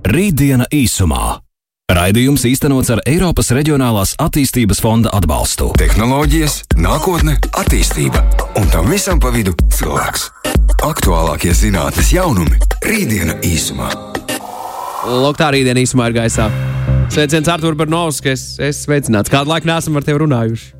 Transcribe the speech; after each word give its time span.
Rītdiena 0.00 0.64
īsumā. 0.72 1.42
Raidījums 1.92 2.46
īstenots 2.48 2.88
ar 2.94 3.02
Eiropas 3.10 3.50
Reģionālās 3.52 4.14
attīstības 4.22 4.78
fonda 4.80 5.10
atbalstu. 5.12 5.66
Tehnoloģijas, 5.76 6.54
nākotne, 6.80 7.34
attīstība 7.60 8.22
un 8.56 8.70
tam 8.72 8.88
visam 8.88 9.20
pa 9.20 9.28
vidu 9.34 9.52
cilvēks. 9.76 10.24
Aktuālākie 10.88 11.52
zinātnes 11.52 12.14
jaunumi- 12.14 12.56
Rītdiena 12.88 13.36
īsumā. 13.44 13.90
Lūk, 15.04 15.36
tā 15.36 15.50
rītdiena 15.52 15.84
īsumā 15.84 16.08
ir 16.08 16.16
gaisā. 16.22 16.48
Sveiciens 17.10 17.48
Artur 17.52 17.74
Barnovs, 17.74 18.22
ka 18.22 18.30
es 18.30 18.56
esmu 18.56 18.86
sveicināts. 18.86 19.28
Kādu 19.28 19.52
laiku 19.52 19.66
neesam 19.68 19.96
ar 19.96 20.02
tevi 20.02 20.24
runājuši? 20.24 20.72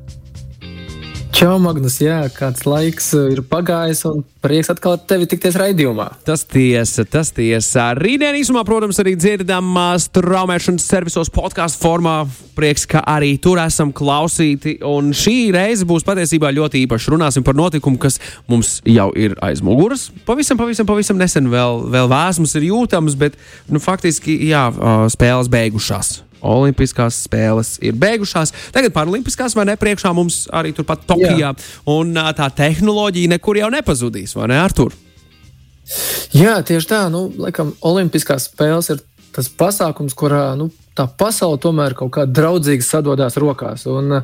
Čau, 1.31 1.55
Magnus, 1.63 1.95
jā, 2.03 2.25
kāds 2.35 2.65
laiks 2.67 3.05
uh, 3.15 3.29
ir 3.31 3.39
pagājis, 3.47 4.01
un 4.09 4.19
prieks 4.43 4.67
atkal 4.73 4.97
tevi 5.07 5.29
tikties 5.31 5.55
raidījumā. 5.59 6.09
Tas 6.27 6.43
tiesa, 6.43 7.05
tas 7.07 7.31
tiesa. 7.33 7.85
Rītdien 7.95 8.35
īsumā, 8.35 8.65
protams, 8.67 8.99
arī 8.99 9.13
dzirdamās 9.15 10.09
traumēšanas 10.11 10.87
servisos 10.91 11.31
podkāstu 11.31 11.79
formā. 11.85 12.15
Prieks, 12.57 12.83
ka 12.89 13.03
arī 13.07 13.37
tur 13.41 13.61
esam 13.63 13.93
klausīti. 13.95 14.75
Un 14.85 15.13
šī 15.15 15.53
reize 15.55 15.87
būs 15.87 16.05
patiesībā 16.07 16.51
ļoti 16.57 16.83
īpaša. 16.83 17.13
Runāsim 17.15 17.45
par 17.47 17.55
notikumu, 17.57 18.01
kas 18.01 18.19
mums 18.51 18.79
jau 18.83 19.07
ir 19.15 19.37
aiz 19.45 19.63
muguras. 19.65 20.09
Pavisam, 20.27 20.59
pavisam, 20.59 20.89
pavisam 20.89 21.21
nesen 21.21 21.47
vēl, 21.53 21.85
vēl 21.95 22.11
vēsmas 22.11 22.57
ir 22.59 22.67
jūtams, 22.73 23.15
bet 23.19 23.39
nu, 23.71 23.79
faktiski 23.81 24.35
jā, 24.51 24.67
spēles 25.15 25.49
beigušās. 25.53 26.19
Olimpiskās 26.41 27.21
spēles 27.27 27.75
ir 27.85 27.95
beigušās. 28.01 28.53
Tagad 28.73 28.93
paralimpiskās 28.95 29.55
vai 29.57 29.67
ne? 29.69 29.77
Priekšā 29.79 30.13
mums 30.17 30.43
arī 30.53 30.73
turpat 30.75 31.05
Tokijā. 31.09 31.51
Jā. 31.51 31.53
Un 31.93 32.13
tā 32.37 32.49
tehnoloģija 32.57 33.35
nekur 33.35 33.61
jau 33.61 33.71
nepazudīs, 33.73 34.35
vai 34.37 34.49
ne, 34.51 34.59
Artur? 34.61 34.95
Jā, 36.35 36.59
tieši 36.65 36.89
tā. 36.89 37.05
Nu, 37.13 37.27
laikam, 37.41 37.73
Olimpiskās 37.85 38.49
spēles 38.49 38.91
ir 38.93 39.01
tas 39.35 39.47
pasākums, 39.47 40.15
kurā 40.17 40.51
nu, 40.59 40.69
tā 40.97 41.05
pasaule 41.07 41.59
tomēr 41.61 41.95
kaut 41.97 42.13
kā 42.17 42.25
draudzīgi 42.27 42.85
sadodas 42.85 43.37
rokās. 43.39 43.85
Un 43.89 44.21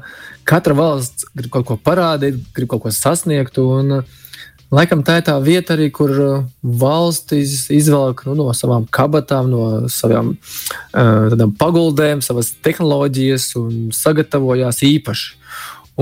katra 0.48 0.76
valsts 0.78 1.30
grib 1.36 1.52
kaut 1.54 1.68
ko 1.70 1.78
parādīt, 1.80 2.40
grib 2.56 2.72
kaut 2.72 2.88
ko 2.88 2.94
sasniegt. 2.94 3.60
Un, 3.62 4.00
uh, 4.02 4.24
Laikam 4.68 5.00
tā 5.08 5.22
ir 5.22 5.24
tā 5.24 5.38
vieta 5.40 5.78
arī, 5.78 5.88
kur 5.96 6.12
uh, 6.12 6.48
valstis 6.62 7.70
izvelk 7.72 8.26
nu, 8.28 8.34
no 8.36 8.50
savām 8.52 8.84
kabatām, 8.92 9.48
no 9.48 9.88
savām 9.92 10.34
uh, 10.36 11.46
paguldēm, 11.60 12.20
savas 12.26 12.52
tehnoloģijas 12.66 13.54
un 13.62 13.94
sagatavojās 13.96 14.84
īpaši. 14.84 15.38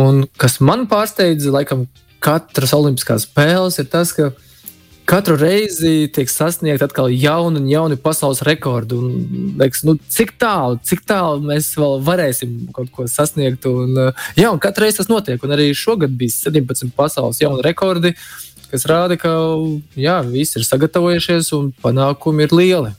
Un 0.01 0.25
kas 0.41 0.57
man 0.65 0.87
pārsteidza, 0.89 1.53
laikam, 1.53 1.85
katras 2.25 2.73
Olimpiskās 2.73 3.27
spēles 3.29 3.77
ir 3.79 3.87
tas, 3.91 4.15
ka 4.17 4.31
katru 5.05 5.35
reizi 5.37 6.07
tiek 6.13 6.29
sasniegt 6.29 6.81
atkal 6.81 7.11
jauni 7.13 7.61
un 7.61 7.67
jauni 7.69 7.97
pasaules 8.01 8.41
rekordi. 8.47 8.97
Un, 8.97 9.53
liekas, 9.61 9.83
nu, 9.85 9.95
cik 10.09 10.33
tālu, 10.41 10.79
cik 10.81 11.05
tālu 11.05 11.45
mēs 11.45 11.69
vēl 11.77 12.01
varēsim 12.05 12.57
kaut 12.75 12.89
ko 12.95 13.05
sasniegt. 13.09 13.69
Un, 13.69 13.93
uh, 14.07 14.25
jā, 14.39 14.49
un 14.49 14.61
katru 14.63 14.87
reizi 14.87 15.03
tas 15.03 15.11
notiek. 15.11 15.45
Un 15.45 15.53
arī 15.53 15.69
šogad 15.77 16.17
bija 16.17 16.33
17 16.33 16.91
pasaules 16.97 17.43
jauni 17.45 17.65
rekordi. 17.65 18.15
Kas 18.75 18.83
rāda, 18.91 19.15
ka 19.15 19.31
jā, 19.95 20.17
visi 20.27 20.57
ir 20.59 20.65
sagatavojušies 20.67 21.53
un 21.55 21.69
panākumi 21.79 22.43
ir 22.43 22.55
lieli. 22.59 22.89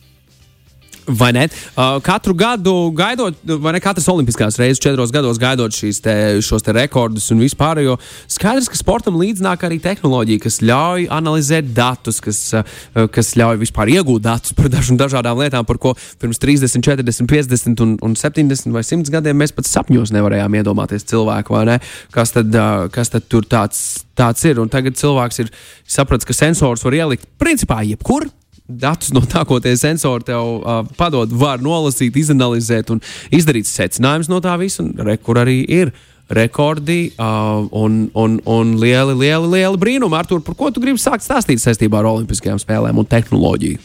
Vai 1.07 1.31
ne? 1.33 1.45
Uh, 1.77 2.01
katru 2.03 2.35
gadu 2.35 2.91
gaidot, 2.97 3.37
vai 3.63 3.73
ne 3.77 3.81
katras 3.83 4.09
olimpiskās 4.11 4.57
reizes, 4.59 4.81
četros 4.83 5.13
gados 5.15 5.39
gaidot 5.39 5.75
šīs 5.75 6.01
te, 6.03 6.15
šos 6.43 6.65
te 6.67 6.73
rekordus 6.75 7.29
un 7.31 7.43
vispār, 7.45 7.79
jo 7.85 7.95
skaidrs, 8.33 8.67
ka 8.73 8.79
sportam 8.79 9.19
līdz 9.21 9.45
nāk 9.45 9.63
arī 9.69 9.79
tehnoloģija, 9.85 10.43
kas 10.43 10.59
ļauj 10.67 11.07
analizēt 11.15 11.69
datus, 11.77 12.19
kas, 12.25 12.41
uh, 12.59 13.07
kas 13.15 13.35
ļauj 13.39 13.61
vispār 13.61 13.93
iegūt 13.95 14.25
datus 14.27 14.57
par 14.57 14.67
dažu, 14.73 14.97
dažādām 14.99 15.39
lietām, 15.45 15.69
par 15.69 15.79
ko 15.83 15.93
pirms 16.23 16.43
30, 16.43 16.83
40, 16.83 17.31
50 17.31 17.85
un, 17.87 17.95
un 18.03 18.17
70 18.19 18.75
vai 18.75 18.83
100 18.87 19.15
gadiem 19.15 19.39
mēs 19.39 19.55
pat 19.55 19.71
sapņos 19.71 20.11
nevarējām 20.17 20.59
iedomāties 20.59 21.07
cilvēku, 21.07 21.55
vai 21.55 21.67
ne? 21.71 21.77
Kas 22.15 22.35
tad, 22.35 22.51
uh, 22.51 22.89
kas 22.91 23.15
tad 23.15 23.31
tur 23.31 23.47
tāds, 23.47 23.85
tāds 24.19 24.43
ir? 24.51 24.59
Un 24.59 24.75
tagad 24.75 24.99
cilvēks 24.99 25.45
ir 25.45 25.55
sapratis, 25.87 26.27
ka 26.27 26.35
sensors 26.35 26.83
var 26.83 26.99
ielikt 26.99 27.31
principā 27.39 27.85
jebkur 27.87 28.27
datus 28.67 29.13
no 29.15 29.23
tā, 29.23 29.45
ko 29.47 29.61
tie 29.63 29.77
sensori 29.79 30.27
tev 30.27 30.59
uh, 30.59 30.83
padod, 30.99 31.33
var 31.33 31.63
nolasīt, 31.63 32.19
izanalizēt 32.19 32.91
un 32.95 33.03
izdarīt 33.35 33.69
secinājumus 33.71 34.31
no 34.33 34.43
tā 34.45 34.57
visa. 34.61 34.83
Un 34.85 34.95
rekur 35.07 35.41
arī 35.43 35.63
ir 35.63 35.95
rekordi 36.29 37.13
uh, 37.23 37.67
un, 37.71 38.07
un, 38.19 38.41
un 38.51 38.75
lieli, 38.83 39.15
lieli, 39.15 39.51
lieli 39.53 39.83
brīnumi. 39.83 40.19
Artur, 40.19 40.43
par 40.43 40.59
ko 40.59 40.73
tu 40.75 40.83
gribi 40.83 40.99
sākt 40.99 41.27
stāstīt 41.27 41.63
saistībā 41.63 42.01
ar 42.01 42.11
Olimpiskajām 42.11 42.59
spēlēm 42.63 42.99
un 42.99 43.07
tehnoloģiju? 43.07 43.79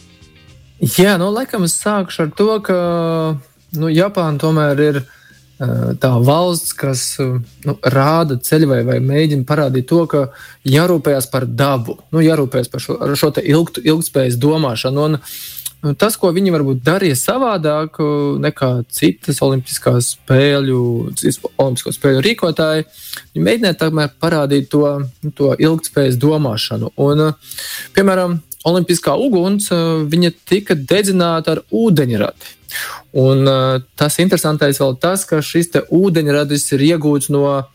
Jā, 0.98 1.14
nu, 1.22 1.30
laikam 1.30 1.68
es 1.68 1.78
sākšu 1.78 2.26
ar 2.26 2.32
to, 2.34 2.54
ka 2.66 2.78
nu, 3.78 3.92
Japāna 3.94 4.42
tomēr 4.42 4.82
ir 4.82 5.04
tā 6.02 6.12
valsts, 6.26 6.74
kas 6.74 7.06
nu, 7.20 7.76
rāda 7.94 8.40
ceļu 8.42 8.70
vai, 8.72 8.82
vai 8.88 8.98
mēģina 9.04 9.46
parādīt 9.48 9.88
to, 9.92 10.04
ka 10.10 10.26
jārūpējas 10.66 11.30
par 11.32 11.46
dabu, 11.46 12.00
nu, 12.14 12.24
jārūpējas 12.26 12.72
par 12.72 12.84
šo, 12.84 12.98
šo 13.20 13.32
ilgt, 13.44 13.82
ilgspējas 13.86 14.40
domāšanu. 14.42 15.04
Un, 15.06 15.18
nu, 15.84 15.94
tas, 16.02 16.18
ko 16.18 16.32
viņi 16.34 16.54
varbūt 16.56 16.82
darīja 16.86 17.20
savādāk 17.20 18.02
nekā 18.42 18.72
citas 18.90 19.42
olimpiskās 19.46 20.16
spēļu, 20.16 20.84
olimpisko 21.58 21.94
spēļu 21.98 22.24
rīkotāji, 22.26 22.88
viņi 23.36 23.50
mēģināja 23.50 23.82
tomēr 23.84 24.16
parādīt 24.22 24.72
to, 24.74 24.86
nu, 25.22 25.36
to 25.38 25.54
ilgspējas 25.60 26.18
domāšanu. 26.22 26.96
Un, 27.06 27.28
piemēram, 27.98 28.40
Olimpiskā 28.62 29.16
uguns 29.18 29.72
tika 30.46 30.76
dedzināta 30.78 31.56
ar 31.56 31.62
ūdeņradi. 31.74 32.52
Un, 33.12 33.46
uh, 33.48 33.82
tas 34.00 34.18
interesantais 34.24 34.80
vēl 34.82 34.98
tas, 35.02 35.26
ka 35.28 35.42
šis 35.44 35.74
ūdeņradis 35.92 36.68
ir 36.78 36.86
iegūts 36.92 37.32
no 37.34 37.44
uh, 37.48 37.66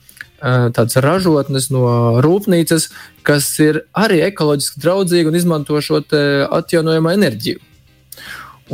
tādas 0.41 0.99
ražotnes, 1.05 1.71
no 1.75 2.21
rūpnīcas, 2.25 2.91
kas 3.27 3.51
ir 3.65 3.83
arī 3.97 4.23
ekoloģiski 4.31 4.81
draudzīga 4.85 5.33
un 5.33 5.41
izmanto 5.41 5.81
šo 5.81 6.01
atjaunojamo 6.03 7.12
enerģiju. 7.17 7.61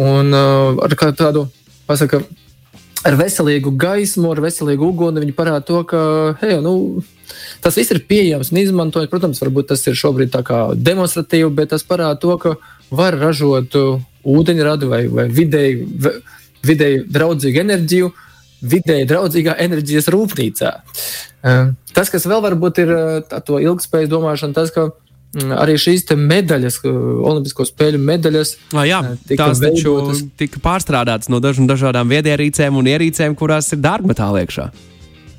Un 0.02 0.32
uh, 0.32 0.78
ar 0.84 0.96
tādu, 1.18 1.48
pasaka, 1.88 2.22
ar 3.06 3.16
veselīgu 3.18 3.74
gaismu, 3.78 4.30
ar 4.32 4.40
veselīgu 4.44 4.92
uguni 4.92 5.22
viņi 5.24 5.34
parāda 5.36 5.64
to, 5.66 5.82
ka 5.88 6.02
hei, 6.42 6.58
nu, 6.64 7.02
tas 7.64 7.76
viss 7.78 7.92
ir 7.94 8.02
pieejams 8.08 8.52
un 8.52 8.62
izmantojams. 8.62 9.10
Protams, 9.10 9.42
varbūt 9.42 9.72
tas 9.72 9.82
ir 9.88 9.98
šobrīd 9.98 10.32
tā 10.34 10.44
kā 10.46 10.62
demonstratīvi, 10.78 11.50
bet 11.56 11.72
tas 11.74 11.84
parāda 11.86 12.20
to, 12.22 12.36
ka 12.42 12.56
var 12.92 13.16
ražot 13.18 13.76
ūdeņradi 14.22 14.88
vai, 14.90 15.02
vai 15.10 15.26
vidēji, 15.32 15.86
vidēji 16.66 17.04
draudzīgu 17.12 17.62
enerģiju, 17.64 18.10
vidēji 18.72 19.08
draudzīgā 19.10 19.56
enerģijas 19.64 20.10
rūpnīcā. 20.12 20.72
Tas, 21.92 22.10
kas 22.12 22.28
vēl 22.30 22.44
varbūt 22.44 22.82
ir 22.84 22.92
to 23.46 23.58
ilgspējas 23.62 24.12
domāšana, 24.12 24.54
tas, 24.54 24.70
ka 24.74 24.86
mm, 24.92 25.56
arī 25.58 25.74
šīs 25.80 26.06
medaļas, 26.14 26.78
Olimpisko 26.86 27.66
spēļu 27.66 27.98
medaļas, 28.06 28.54
ah, 28.76 28.86
jā, 28.86 29.00
tās 29.34 29.62
taču 29.64 29.96
tika 30.38 30.62
pārstrādātas 30.62 31.32
no 31.32 31.42
dažu, 31.42 31.66
dažādām 31.68 32.12
viedierīcēm 32.14 32.78
un 32.78 32.92
ierīcēm, 32.94 33.36
kurās 33.38 33.72
ir 33.74 33.82
dārgmetāli 33.82 34.46
iekšā. 34.46 34.70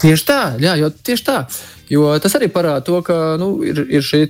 Tieši 0.04 0.26
tā, 0.28 0.42
jā, 0.60 0.76
jo 0.82 0.92
tieši 0.92 1.24
tā. 1.24 1.38
Jo 1.92 2.12
tas 2.20 2.36
arī 2.36 2.50
parāda 2.52 2.84
to, 2.84 3.00
ka 3.06 3.38
nu, 3.40 3.56
ir, 3.64 3.86
ir 3.88 4.04
šī 4.04 4.26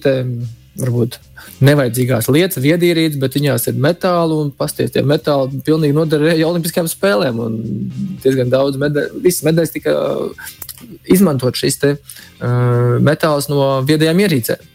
varbūt 0.80 1.20
nevajadzīgās 1.64 2.30
lietas, 2.34 2.62
viedierīces, 2.64 3.20
bet 3.22 3.36
viņās 3.38 3.68
ir 3.70 3.80
metāli 3.82 4.38
un 4.42 4.50
pasties 4.58 4.94
tie 4.94 5.04
metāli 5.06 5.62
pilnīgi 5.66 5.96
noderēja 5.96 6.48
Olimpiskajām 6.50 6.90
spēlēm. 6.90 7.42
Un 7.44 7.58
diezgan 8.24 8.50
daudz 8.54 8.80
medaļu, 8.82 9.22
visas 9.24 9.46
medaļas 9.46 9.74
tika 9.76 9.96
izmantot 11.14 11.58
šis 11.60 11.78
te, 11.82 11.92
uh, 11.98 12.96
metāls 13.04 13.50
no 13.52 13.68
viedajām 13.88 14.24
ierīcēm. 14.26 14.66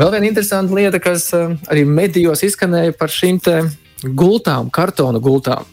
Vēl 0.00 0.10
viena 0.16 0.30
interesanta 0.30 0.76
lieta, 0.76 1.00
kas 1.02 1.28
uh, 1.36 1.54
arī 1.70 1.86
medijos 1.88 2.44
izskanēja 2.46 2.96
par 2.98 3.12
šīm 3.14 3.40
gultām, 4.14 4.68
kartona 4.74 5.22
gultām. 5.22 5.70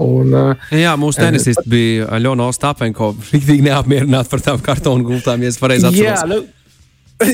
Un, 0.00 0.32
uh, 0.32 0.72
Jā, 0.72 0.94
mūsu 0.98 1.20
tenisists 1.20 1.66
uh, 1.66 1.70
bija 1.70 2.08
Aļona 2.16 2.48
Ostapenko. 2.50 3.12
Viņa 3.50 3.68
neapmierināta 3.68 4.32
par 4.32 4.42
tām 4.44 4.64
kartonu 4.64 5.06
gultām, 5.12 5.44
ja 5.44 5.52
es 5.52 5.60
pareizi 5.60 5.88
atceros. 5.90 6.24
Jā, 6.24 6.26
nu, 6.30 6.42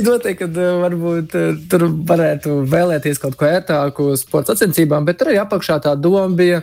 Noteikti, 0.09 0.39
ka 0.41 0.49
eh, 0.49 0.75
varbūt 0.83 1.37
eh, 1.39 1.55
tur 1.71 1.87
varētu 2.09 2.63
vēlēties 2.69 3.21
kaut 3.23 3.39
ko 3.39 3.49
ērtāku 3.49 4.11
sporta 4.21 4.55
sacensībām, 4.55 5.07
bet 5.09 5.21
tur 5.21 5.33
arī 5.33 5.41
apakšā 5.43 5.79
tā 5.85 5.95
doma 5.99 6.29
bija, 6.37 6.63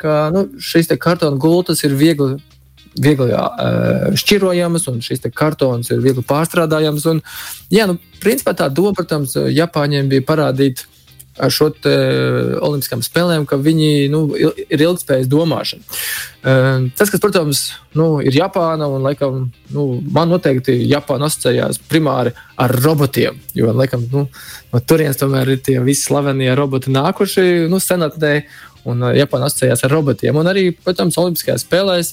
ka 0.00 0.26
nu, 0.34 0.46
šīs 0.60 0.92
kartona 1.00 1.40
gultas 1.40 1.84
ir 1.86 1.96
viegli. 1.96 2.36
Viegli 2.96 3.28
eh, 3.28 4.16
šķirojamas, 4.16 4.86
un 4.88 5.02
šis 5.04 5.24
kartons 5.36 5.90
ir 5.92 6.00
viegli 6.04 6.24
pārstrādājams. 6.24 7.08
Un, 7.12 7.20
jā, 7.72 7.84
nu, 7.90 7.98
principā 8.22 8.56
tā 8.56 8.70
doma, 8.72 8.94
protams, 8.96 9.36
Japāņiem 9.52 10.08
bija 10.08 10.24
parādīt 10.24 10.80
uh, 10.80 10.95
ar 11.42 11.52
šo 11.52 11.68
olimpiskām 12.64 13.02
spēlēm, 13.04 13.44
ka 13.48 13.58
viņi 13.60 14.08
nu, 14.12 14.22
ir 14.36 14.82
ilgspējas 14.86 15.28
domāšana. 15.30 15.84
Ehm, 16.46 16.88
tas, 16.96 17.10
kas, 17.12 17.20
protams, 17.22 17.62
nu, 17.98 18.20
ir 18.24 18.36
Japāna, 18.36 18.88
un 18.92 19.04
laikam, 19.04 19.40
nu, 19.74 19.86
man 20.14 20.32
noteikti 20.32 20.76
Japāna 20.88 21.28
asociējās 21.30 21.80
primāri 21.90 22.32
ar 22.60 22.74
robotiem. 22.82 23.40
Jo 23.56 23.74
laikam, 23.76 24.04
nu, 24.12 24.26
no 24.72 24.82
turienes 24.84 25.20
tomēr 25.20 25.56
ir 25.56 25.62
tie 25.64 25.78
visi 25.84 26.06
slavenie 26.08 26.52
roboti 26.56 26.94
nākuši 26.94 27.66
nu, 27.72 27.82
senatnē. 27.82 28.36
un 28.86 29.02
uh, 29.02 29.10
Japāna 29.18 29.48
asociējās 29.50 29.82
ar 29.82 29.90
robotiem. 29.90 30.36
Un 30.38 30.46
arī, 30.46 30.70
protams, 30.70 31.18
Olimpiskajās 31.18 31.64
spēlēs 31.66 32.12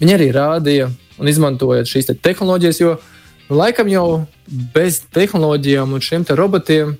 viņi 0.00 0.12
arī 0.12 0.26
rādīja 0.34 0.90
un 1.18 1.28
izmantojot 1.30 1.88
šīs 1.88 2.10
te 2.10 2.14
tehnoloģijas, 2.14 2.80
jo 2.82 2.98
laikam 3.48 3.88
jau 3.88 4.26
bez 4.74 5.00
tehnoloģijām 5.14 5.92
un 5.96 6.04
šiem 6.04 6.26
robotiem 6.36 6.96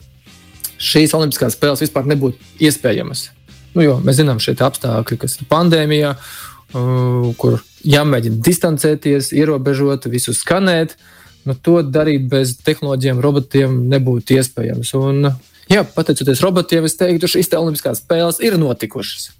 šīs 0.83 1.15
Olimpiskās 1.17 1.57
spēles 1.57 1.85
vispār 1.85 2.09
nebūtu 2.11 2.65
iespējamas. 2.67 3.29
Nu, 3.73 3.85
jo, 3.85 3.97
mēs 4.05 4.19
zinām, 4.21 4.41
šie 4.43 4.55
apstākļi, 4.61 5.19
kas 5.23 5.39
ir 5.39 5.49
pandēmijā, 5.51 6.13
kur 7.41 7.61
jāmēģina 7.89 8.41
distancēties, 8.45 9.33
ierobežot, 9.37 10.09
visu 10.13 10.35
skanēt. 10.37 10.97
Nu, 11.49 11.57
to 11.59 11.81
darīt 11.83 12.29
bez 12.31 12.55
tehnoloģiem, 12.63 13.23
robotiem 13.23 13.81
nebūtu 13.91 14.37
iespējams. 14.37 14.93
Un, 14.99 15.31
jā, 15.73 15.83
pateicoties 15.97 16.43
robotiem, 16.45 16.87
es 16.87 16.99
teiktu, 17.01 17.31
šīs 17.31 17.51
Olimpiskās 17.59 18.03
spēles 18.05 18.43
ir 18.45 18.59
notikušas. 18.61 19.31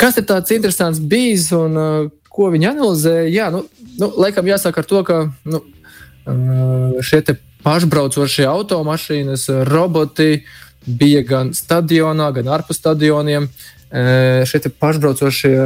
Kas 0.00 0.16
ir 0.16 0.24
tāds 0.26 0.54
interesants 0.56 1.02
bijis 1.04 1.50
un 1.52 1.76
ko 2.32 2.48
viņi 2.54 2.70
analizēja? 2.72 3.28
Jā, 3.28 3.50
nu, 3.52 3.66
nu, 4.00 4.10
laikam 4.24 4.48
jāsāk 4.48 4.80
ar 4.80 4.88
to, 4.88 5.04
ka 5.04 5.22
nu, 5.44 5.60
šie 7.04 7.20
pašbraucošie 7.64 8.46
automašīnas, 8.50 9.48
roboti 9.68 10.44
bija 10.86 11.22
gan 11.26 11.54
stadionā, 11.54 12.30
gan 12.36 12.48
ārpus 12.56 12.80
stadioniem. 12.80 13.46
Uh, 13.46 13.70
šie 14.46 14.70
pašbraucošie 14.78 15.56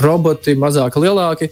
roboti, 0.00 0.54
mazāk 0.56 0.96
lielāki, 1.00 1.50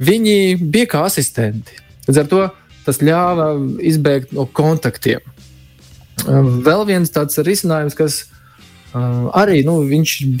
viņi 0.00 0.56
bija 0.60 0.88
kā 0.94 1.04
asistenti. 1.08 1.76
Līdz 2.08 2.22
ar 2.22 2.30
to 2.30 2.42
tas 2.86 3.00
ļāva 3.04 3.52
izbēgt 3.84 4.32
no 4.36 4.46
kontaktiem. 4.46 5.20
Vēl 6.64 6.84
viens 6.88 7.12
tāds 7.12 7.38
risinājums, 7.44 7.96
kas 7.96 8.24
arī 9.36 9.60
nu, 9.64 9.78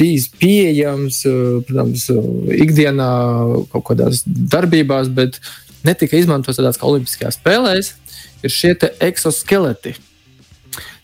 bija 0.00 0.24
pieejams, 0.40 1.22
protams, 1.68 2.08
ikdienā 2.56 3.10
kaut 3.72 3.86
kādās 3.92 4.24
darbībās, 4.26 5.12
bet 5.14 5.38
netika 5.86 6.18
izmantots 6.18 6.58
tādās 6.58 6.80
kā 6.80 6.88
Olimpiskajās 6.88 7.38
spēlēs, 7.38 7.94
ir 8.42 8.54
šie 8.54 8.74
eksoskeleti. 9.00 9.94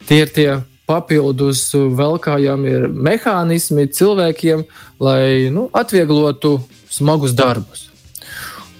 Tie 0.06 0.22
ir 0.22 0.30
tie 0.32 0.50
papildus 0.86 1.68
velkājami 1.74 2.86
mehānismi 2.94 3.88
cilvēkiem, 3.90 4.62
lai 5.02 5.50
nu, 5.52 5.66
atvieglotu 5.74 6.60
smagus 6.92 7.34
darbus. 7.36 7.86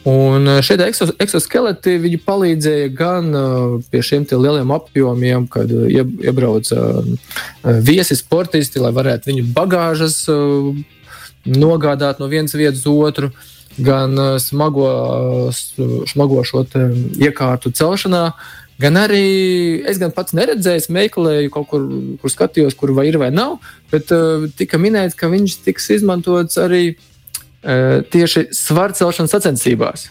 Un 0.07 0.47
eh, 0.47 0.61
šie 0.63 0.77
eksoskeleti 1.19 1.97
palīdzēja 2.23 2.91
gan 2.95 3.33
uh, 3.35 3.73
pie 3.91 4.05
šiem 4.07 4.27
lieliem 4.31 4.71
apjomiem, 4.71 5.49
kad 5.51 5.73
uh, 5.75 5.89
iebrauca 5.91 6.79
uh, 7.01 7.33
viesi 7.83 8.15
sportisti, 8.15 8.79
lai 8.79 8.93
varētu 8.95 9.33
viņu 9.33 9.49
bagāžas 9.57 10.21
nogādāt 11.47 12.23
no 12.23 12.31
vienas 12.31 12.55
vietas 12.55 12.87
uz 12.87 13.03
otru, 13.09 13.33
gan 13.79 14.17
smago, 14.41 14.89
smago 16.09 16.45
šo 16.45 16.65
iekārtu 17.21 17.73
celšanā. 17.77 18.31
Gan 18.81 18.99
arī 19.01 19.25
es 19.89 19.97
gan 19.97 20.13
pats 20.13 20.35
neredzēju, 20.37 20.91
meklēju 20.93 21.53
kaut 21.55 21.69
kur, 21.71 21.87
kur 22.21 22.33
skatījos, 22.33 22.77
kur 22.77 22.93
vai 22.97 23.07
ir 23.09 23.17
vai 23.21 23.31
nav, 23.33 23.57
bet 23.93 24.13
tika 24.59 24.77
minēts, 24.81 25.17
ka 25.17 25.31
viņš 25.33 25.63
tiks 25.65 25.89
izmantots 25.97 26.61
arī 26.61 26.91
uh, 26.93 28.05
tieši 28.13 28.51
svaru 28.53 28.97
celšanas 28.99 29.33
sacensībās. 29.33 30.11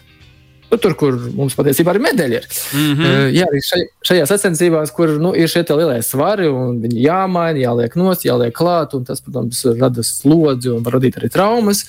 Nu, 0.72 0.80
tur, 0.82 0.96
kur 0.98 1.18
mums 1.38 1.54
patiesībā 1.56 1.94
ir 1.94 2.02
medaļa. 2.04 2.40
Ir. 2.40 2.48
Mm 2.74 2.96
-hmm. 2.96 3.28
Jā, 3.36 3.46
arī 3.46 3.62
šaj, 3.64 3.84
šajā 4.10 4.26
sacensībās, 4.32 4.92
kur 4.92 5.14
nu, 5.22 5.36
ir 5.38 5.48
šie 5.48 5.64
lielie 5.70 6.02
svari, 6.04 6.50
un 6.50 6.82
viņi 6.82 7.06
jāmaina, 7.06 7.60
jāliek 7.62 7.96
nos, 7.96 8.26
jāliek 8.26 8.54
klāt, 8.54 8.96
un 8.98 9.06
tas, 9.06 9.22
protams, 9.22 9.62
rada 9.80 10.04
slodzi 10.04 10.70
un 10.74 10.84
var 10.84 10.98
radīt 10.98 11.22
arī 11.22 11.30
traumas. 11.30 11.86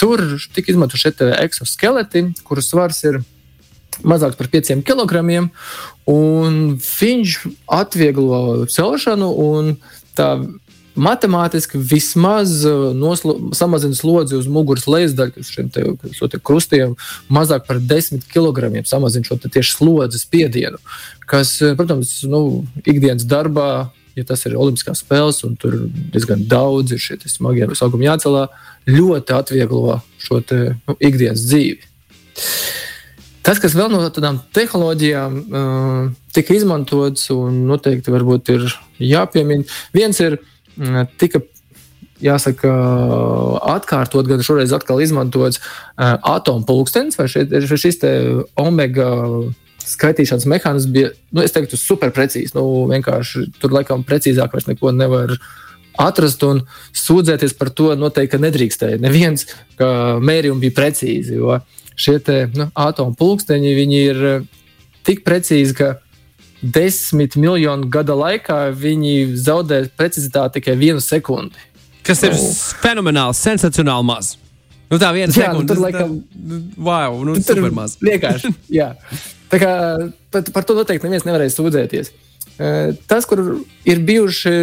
Tur 0.00 0.22
tika 0.54 0.72
izmantot 0.72 1.00
šie 1.00 1.12
eksoskeleti, 1.38 2.26
kuru 2.46 2.62
svars 2.64 3.02
ir 3.06 3.20
mazāks 4.02 4.38
par 4.38 4.50
5 4.50 4.82
kg, 4.86 5.22
un 6.10 6.58
viņš 6.78 7.38
atvieglo 7.82 8.66
celšanu. 8.70 9.30
Tā 10.14 10.28
matemātiski 10.94 11.78
vismaz 11.78 12.64
uh, 12.64 12.92
noslo, 12.94 13.36
samazina 13.52 13.94
slodzi 13.98 14.36
uz 14.38 14.46
muguras 14.46 14.86
lejasdaļu, 14.86 15.42
uz 15.42 15.50
šiem 15.50 15.70
te, 15.74 15.82
te 16.30 16.38
krustiem, 16.38 16.94
mazāk 17.32 17.66
par 17.66 17.80
10 17.82 18.22
kg 18.30 18.70
samazina 18.86 19.26
šo 19.26 19.38
tieši 19.42 19.74
slodzes 19.74 20.26
spiedienu, 20.26 20.78
kas, 21.26 21.56
uh, 21.62 21.74
protams, 21.78 22.20
nu, 22.30 22.64
ikdienas 22.86 23.26
darbā. 23.26 23.90
Ja 24.14 24.24
tas 24.28 24.44
ir 24.46 24.54
Olimpiskās 24.54 25.02
spēles, 25.02 25.40
un 25.46 25.56
tur 25.58 25.74
diezgan 26.14 26.44
daudz 26.50 26.94
ir 26.94 27.02
šie 27.02 27.18
smagie 27.26 27.66
augumi 27.82 28.06
jācelā, 28.06 28.46
ļoti 28.86 29.34
atvieglo 29.34 29.98
šo 30.22 30.38
te, 30.46 30.60
nu, 30.86 30.96
ikdienas 31.02 31.42
dzīvi. 31.48 31.82
Tas, 33.44 33.58
kas 33.60 33.74
vēl 33.76 33.90
no 33.92 34.00
tādām 34.08 34.38
tehnoloģijām 34.56 35.34
uh, 35.40 36.04
tika 36.32 36.54
izmantots, 36.56 37.26
un 37.34 37.64
noteikti 37.68 38.14
ir 38.54 38.70
jāpiemina, 39.02 39.66
viens 39.92 40.20
ir 40.24 40.38
uh, 40.38 41.02
tika 41.20 41.42
jāsaka, 42.24 42.70
atkārtot, 43.74 44.24
gan 44.30 44.40
šoreiz 44.46 44.72
atkal 44.72 45.02
izmantots 45.04 45.60
uh, 45.60 46.14
atomu 46.22 46.64
pulkstenis 46.68 47.18
vai 47.18 47.28
šeit, 47.28 47.52
šis 47.68 48.00
omega 48.60 49.10
skaitīšanas 49.84 50.46
mehānisms 50.50 50.92
bija, 50.92 51.12
nu, 51.34 51.42
es 51.44 51.54
teiktu, 51.54 51.78
superprecīzs. 51.80 52.54
Nu, 52.56 52.64
vienkārši 52.90 53.46
tur 53.62 53.74
laikam 53.74 54.04
precīzāk 54.06 54.54
vairs 54.54 54.68
neko 54.70 54.92
nevar 54.96 55.36
atrast 56.00 56.42
un 56.46 56.64
sūdzēties 56.96 57.54
par 57.58 57.70
to 57.70 57.92
noteikti 57.98 58.40
nedrīkstēja. 58.42 59.00
Neviens 59.02 59.46
mērījumi 59.78 60.66
bija 60.66 60.78
precīzi, 60.80 61.38
jo 61.38 61.60
šie 61.94 62.18
te, 62.24 62.38
nu, 62.56 62.70
atomu 62.74 63.14
pulksteņi 63.18 63.74
ir 64.00 64.24
tik 65.06 65.22
precīzi, 65.26 65.76
ka 65.78 65.94
desmit 66.64 67.36
miljonu 67.36 67.90
gada 67.92 68.16
laikā 68.16 68.72
viņi 68.72 69.36
zaudē 69.36 69.84
precizitāti 69.98 70.60
tikai 70.60 70.78
vienu 70.80 71.02
sekundi. 71.04 71.54
Kas 72.04 72.22
ir 72.24 72.34
nu. 72.36 72.48
fenomenāli, 72.82 73.36
sensacionāli 73.36 74.08
maz. 74.08 74.34
Nu, 74.94 75.00
tā 75.02 75.10
viena 75.16 75.32
jā, 75.32 75.48
sekunde. 75.50 75.66
Nu, 75.66 75.70
tur 75.72 75.82
laikam, 75.82 76.12
wow, 76.78 77.16
nu, 77.26 77.34
tur 77.40 77.58
super 77.58 77.74
maz. 77.74 77.96
Vienkārši. 78.02 78.52
jā. 78.80 78.92
Tā 79.50 79.58
kā 79.62 79.72
par, 80.30 80.44
par 80.54 80.66
to 80.68 80.76
noteikti 80.78 81.08
neviens 81.08 81.26
nevarēja 81.26 81.56
sūdzēties. 81.56 82.12
Tas, 83.10 83.26
kur 83.26 83.42
ir 83.88 84.04
bijuši. 84.06 84.54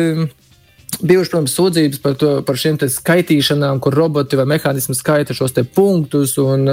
Bijuši, 1.01 1.31
protams, 1.31 1.54
sūdzības 1.56 2.01
par, 2.04 2.16
to, 2.19 2.30
par 2.45 2.57
šiem 2.60 2.75
skaitīšanām, 2.94 3.80
kur 3.81 3.95
roboti 3.95 4.38
vai 4.38 4.44
mehānismi 4.51 4.94
skaita 4.94 5.33
šos 5.33 5.56
punktus, 5.73 6.35
un 6.38 6.68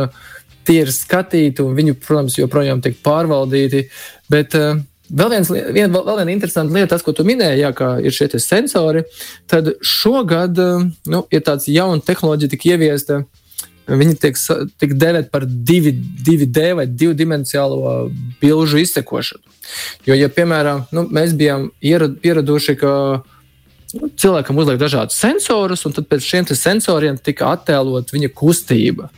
tie 0.67 0.83
ir 0.83 0.91
skatīti, 0.93 1.63
un 1.65 1.77
viņi, 1.79 1.95
protams, 2.03 2.37
joprojām 2.37 2.83
tiek 2.85 2.99
pārvaldīti. 3.07 3.85
Bet 4.29 4.57
uh, 4.59 4.83
Vēl, 5.09 5.31
viens, 5.33 5.49
vien, 5.49 5.89
vēl 5.89 6.19
viena 6.21 6.33
interesanta 6.35 6.75
lieta, 6.75 6.91
tas, 6.93 7.03
ko 7.05 7.15
tu 7.17 7.25
minēji, 7.25 7.63
jā, 7.63 7.71
ir 8.05 8.13
šie 8.13 8.29
sensori. 8.43 9.07
Tad 9.49 9.71
šogad 9.81 10.59
nu, 11.09 11.23
ir 11.33 11.45
tāds 11.47 11.69
jauns 11.73 12.05
tehnoloģija, 12.05 12.53
tika 12.53 12.75
ieviesta. 12.75 13.23
Viņi 13.89 14.19
tiek, 14.21 14.37
tiek 14.81 14.93
dēvēti 15.01 15.31
par 15.33 15.47
2D 15.49 16.65
vai 16.77 16.87
divdimensionālo 16.89 18.11
bilžu 18.43 18.83
izsekošanu. 18.83 19.57
Jo, 20.09 20.17
ja 20.17 20.29
piemēram, 20.33 20.85
nu, 20.93 21.07
mēs 21.13 21.33
bijām 21.37 21.71
pieraduši, 21.81 22.77
ka 22.81 22.93
nu, 23.97 24.11
cilvēkam 24.21 24.61
uzliek 24.61 24.81
dažādus 24.81 25.17
sensorus, 25.21 25.87
un 25.89 25.97
tad 25.97 26.09
pēc 26.11 26.25
šiem 26.25 26.51
sensoriem 26.53 27.17
tika 27.21 27.55
attēlot 27.57 28.13
viņa 28.13 28.33
kustība. 28.37 29.09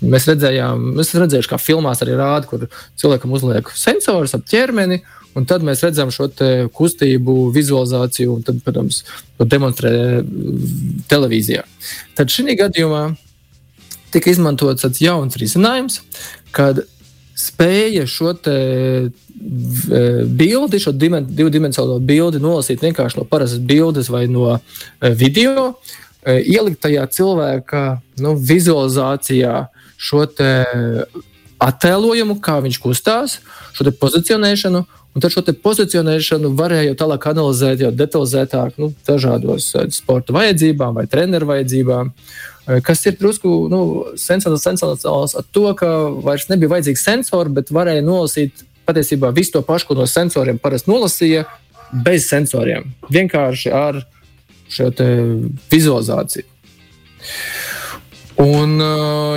Mēs 0.00 0.24
redzējām, 0.30 0.86
mēs 0.96 1.12
redzējām, 1.14 1.50
kā 1.50 1.58
filmās 1.60 2.00
arī 2.02 2.14
rāda, 2.16 2.46
kur 2.48 2.68
cilvēkam 2.96 3.34
uzliek 3.36 3.74
sensors 3.76 4.38
ap 4.38 4.46
ķermeni, 4.48 5.02
Un 5.36 5.44
tad 5.44 5.64
mēs 5.66 5.82
redzam 5.84 6.08
šo 6.14 6.30
kustību, 6.72 7.34
vizualizāciju, 7.52 8.38
un 8.38 8.44
tad, 8.46 8.62
protams, 8.64 9.02
to 9.36 9.44
demonstrē 9.44 9.92
mm, 10.22 11.02
televīzijā. 11.10 11.66
Tad 12.16 12.32
šī 12.32 12.56
gadījumā 12.56 13.02
tika 14.14 14.30
izmantots 14.32 14.84
tāds 14.84 15.02
jauns 15.02 15.38
risinājums, 15.40 16.00
kad 16.56 16.82
spēja 17.36 18.06
šo 18.08 18.32
bildi, 20.40 20.80
šo 20.80 20.92
dimen, 20.96 21.26
divdimensionālo 21.28 21.98
bildi 22.00 22.40
nolasīt 22.40 22.82
vienkārši 22.84 23.20
no 23.20 23.26
parastas 23.28 23.60
bildes 23.60 24.08
vai 24.08 24.24
no 24.30 24.54
e, 24.56 25.10
video, 25.12 25.74
e, 26.24 26.38
ielikt 26.54 26.80
tajā 26.86 27.04
cilvēka 27.12 27.82
nu, 28.24 28.32
vizualizācijā 28.40 29.66
šo 29.96 30.24
attēlojumu, 31.66 32.38
kā 32.40 32.60
viņš 32.64 32.80
kustās, 32.80 33.40
šo 33.76 33.92
pozicionēšanu 34.00 34.86
Un 35.16 35.22
tad 35.24 35.32
šo 35.32 35.40
pozicionēšanu 35.64 36.50
varēja 36.58 36.90
jau 36.90 36.96
tālāk 37.00 37.24
analizēt, 37.30 37.80
jau 37.80 37.88
detalizētāk, 37.96 38.74
nu, 38.76 38.90
dažādos 39.08 39.70
eh, 39.72 39.86
sporta 39.96 40.34
vajadzībām 40.36 40.98
vai 40.98 41.06
treneru 41.08 41.48
vajadzībām. 41.54 42.10
Eh, 42.12 42.55
kas 42.86 43.04
ir 43.06 43.16
drusku 43.20 43.50
nu, 43.70 43.80
sensacionāls 44.18 45.36
ar 45.38 45.46
to, 45.54 45.68
ka 45.78 45.90
vairs 46.24 46.48
nebija 46.50 46.72
vajadzīgi 46.74 47.00
sensori, 47.00 47.52
bet 47.54 47.70
varēja 47.74 48.04
nolasīt 48.06 48.64
patiesībā 48.86 49.32
visu 49.34 49.56
to 49.56 49.62
pašu, 49.66 49.90
ko 49.90 49.98
no 49.98 50.06
sensoriem 50.10 50.58
parasti 50.62 50.90
nolasīja, 50.90 51.46
bez 52.06 52.26
sensoriem. 52.30 52.90
Vienkārši 53.12 53.72
ar 53.74 54.02
šo 54.72 54.90
vizualizāciju. 55.70 56.46
Un, 58.42 58.76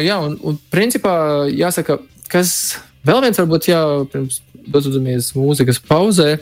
jā, 0.04 0.18
un, 0.20 0.36
un 0.44 0.58
principā 0.74 1.14
jāsaka, 1.54 2.00
kas 2.32 2.52
vēl 3.08 3.24
viens 3.24 3.40
varbūt, 3.40 3.70
jā, 3.72 3.84
pirms 4.12 4.42
dodamies 4.70 5.32
mūzikas 5.38 5.80
pauzē, 5.86 6.34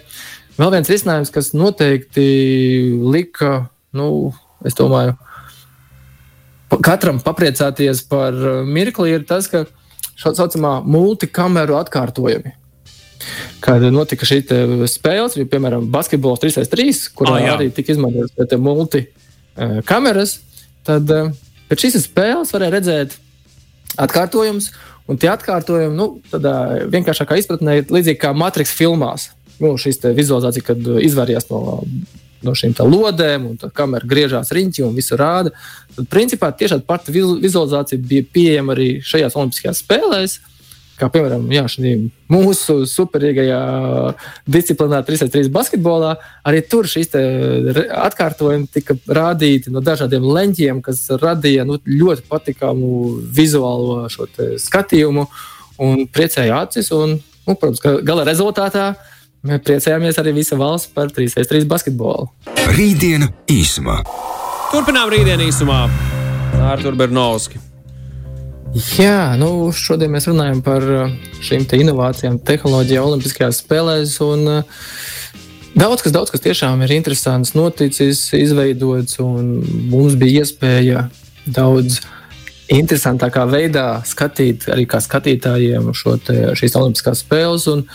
vēl 0.58 0.74
viens 0.74 0.90
risinājums, 0.92 1.32
kas 1.34 1.54
noteikti 1.54 2.28
lika, 3.14 3.68
nu, 3.96 4.34
es 4.66 4.76
domāju, 4.78 5.14
katram 6.84 7.20
papriecāties 7.24 8.04
par 8.10 8.36
mirkli, 8.68 9.14
ir 9.16 9.26
tas, 9.28 9.48
ka 9.52 9.66
tā 10.18 10.34
saucamā 10.34 10.80
multikameru 10.86 11.78
atkārtojumi. 11.80 12.56
Kad 13.64 13.84
notika 13.92 14.28
šī 14.30 14.42
spēle, 14.90 15.30
bija 15.36 15.52
piemēram 15.56 15.88
basketbols 15.94 16.42
3-3, 16.44 17.00
kurā 17.18 17.38
oh, 17.38 17.48
arī 17.56 17.70
tika 17.74 17.96
izmantotas 17.96 18.62
multikameras, 18.62 20.38
tad 20.88 21.10
pēc 21.70 21.86
šīs 21.86 21.98
spēles 22.06 22.54
varēja 22.54 22.76
redzēt 22.78 23.18
atkārtojumus. 23.98 24.70
Un 25.08 25.16
tie 25.16 25.30
atkārtojumi, 25.32 25.96
nu, 25.96 26.08
tādā 26.28 26.54
vienkāršākā 26.92 27.38
izpratnē, 27.40 27.78
ir 27.80 27.92
līdzīgi 27.96 28.20
kā 28.20 28.34
Matrix 28.36 28.74
filmās. 28.76 29.30
Nu, 29.58 29.72
šīs 29.80 30.02
vizualizācijas, 30.04 30.66
kad 30.68 30.90
izvairījās 31.00 31.48
no 31.50 31.62
no 32.46 32.54
šīm 32.58 32.76
lodēm, 32.88 33.48
un 33.52 33.72
kamera 33.74 34.08
griežās 34.08 34.52
riņķī 34.56 34.86
un 34.86 34.98
visu 34.98 35.18
rāda. 35.20 35.54
Tad, 35.96 36.10
principā, 36.12 36.52
tieši 36.52 36.78
tāda 36.78 36.88
pati 36.88 37.16
vizualizācija 37.16 38.02
bija 38.02 38.28
pieejama 38.34 38.76
arī 38.76 38.90
šajās 39.06 39.38
Olimpiskajās 39.38 39.82
spēlēs. 39.84 40.38
Kā 40.98 41.12
piemēram, 41.14 41.44
jā, 41.54 41.62
mūsu 42.34 42.80
superīgajā 42.90 43.58
disciplinā 44.50 45.04
3-3 45.06 45.52
basketbolā, 45.54 46.16
arī 46.42 46.64
tur 46.66 46.90
šīs 46.90 47.14
atkārtojumi 47.94 48.66
tika 48.74 48.96
rādīti 49.06 49.70
no 49.74 49.84
dažādiem 49.86 50.26
leņķiem, 50.26 50.82
kas 50.82 51.04
radīja 51.22 51.68
nu, 51.70 51.78
ļoti 51.86 52.26
patīkamu 52.32 52.90
vizuālo 53.30 54.08
skatījumu 54.10 55.28
un 55.86 56.08
priecēja 56.10 56.64
acis. 56.66 56.90
Un, 56.98 57.20
nu, 57.46 57.54
protams, 57.54 57.86
gala 58.02 58.26
rezultātā 58.26 58.90
uh, 58.96 59.14
Mēs 59.46 59.62
priecājāmies 59.68 60.18
arī 60.18 60.34
visa 60.40 60.58
valsts 60.58 60.90
par 60.96 61.12
3-3 61.14 61.68
basketbolu. 61.70 62.32
Rītdiena 62.74 63.30
īsumā. 63.54 64.00
Turpinām 64.72 65.12
rītdienu 65.14 65.46
īsumā 65.48 65.84
ar 66.68 66.82
Turbernovski. 66.82 67.62
Jā, 68.98 69.38
nu, 69.40 69.70
šodien 69.74 70.12
mēs 70.12 70.28
runājam 70.28 70.60
par 70.66 70.84
uh, 70.84 71.14
šīm 71.46 71.64
te 71.70 71.80
inovācijām, 71.82 72.42
tehnoloģijām, 72.46 73.08
Olimpiskajās 73.08 73.62
spēlēs. 73.64 74.18
Un, 74.26 74.44
uh, 74.58 74.90
daudz 75.78 76.04
kas, 76.04 76.14
daudz 76.18 76.34
kas 76.34 76.44
tiešām 76.44 76.84
ir 76.86 76.98
interesants, 76.98 77.54
noticis, 77.58 78.26
izveidots, 78.38 79.22
un 79.24 79.54
mums 79.94 80.18
bija 80.20 80.44
iespēja 80.44 81.08
daudz 81.46 82.02
interesantākā 82.74 83.46
veidā 83.48 83.86
skatīt 84.08 84.68
arī 84.74 84.84
kā 84.90 85.00
skatītājiem 85.04 85.90
šo 85.96 86.18
te, 86.20 86.36
šīs 86.60 86.76
olimpiskās 86.80 87.24
spēles. 87.24 87.68
Un, 87.72 87.86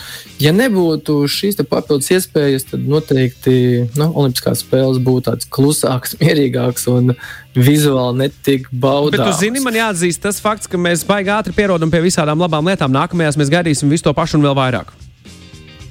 ja 0.41 0.53
nebūtu 0.55 1.19
šīs 1.29 1.61
papildus 1.69 2.09
iespējas, 2.15 2.67
tad 2.71 2.87
noteikti 2.89 3.55
nu, 3.99 4.09
olimpiskās 4.09 4.63
spēles 4.65 5.01
būtu 5.03 5.27
tāds 5.29 5.49
klusāks, 5.53 6.17
mierīgāks 6.23 6.89
un 6.91 7.13
vizuāli 7.53 8.25
netik 8.25 8.67
baudāms. 8.71 9.21
Bet, 9.21 9.39
zini, 9.43 9.61
man 9.63 9.77
jāatzīst 9.77 10.23
tas 10.25 10.41
fakts, 10.41 10.69
ka 10.69 10.81
mēs 10.81 11.05
baigi 11.07 11.33
ātri 11.33 11.55
pierodam 11.55 11.93
pie 11.93 12.01
visādām 12.05 12.41
labām 12.41 12.69
lietām. 12.71 12.93
Nākamajās 12.93 13.37
mēs 13.39 13.53
gaidīsim 13.53 13.93
visu 13.93 14.09
to 14.09 14.17
pašu 14.17 14.39
un 14.39 14.47
vēl 14.49 14.57
vairāk. 14.57 14.95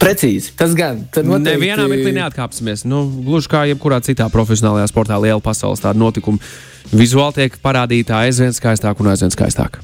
Precīzi, 0.02 0.52
tas 0.58 0.74
gan. 0.78 1.04
Noteikti... 1.14 1.46
Nevienā 1.46 1.86
mirklī 1.90 2.16
neatkāpsimies. 2.18 2.82
Nu, 2.88 3.04
gluži 3.22 3.50
kā 3.52 3.62
jebkurā 3.70 4.00
citā 4.04 4.26
profesionālajā 4.32 4.90
sportā, 4.90 5.20
liela 5.22 5.42
pasaules 5.42 5.82
tāda 5.84 6.00
notikuma. 6.02 6.42
Vizuāli 6.90 7.38
tiek 7.38 7.62
parādīta 7.62 8.18
aizvien 8.24 8.54
skaistāk 8.56 9.00
un 9.00 9.12
aizvien 9.14 9.32
skaistāk. 9.34 9.78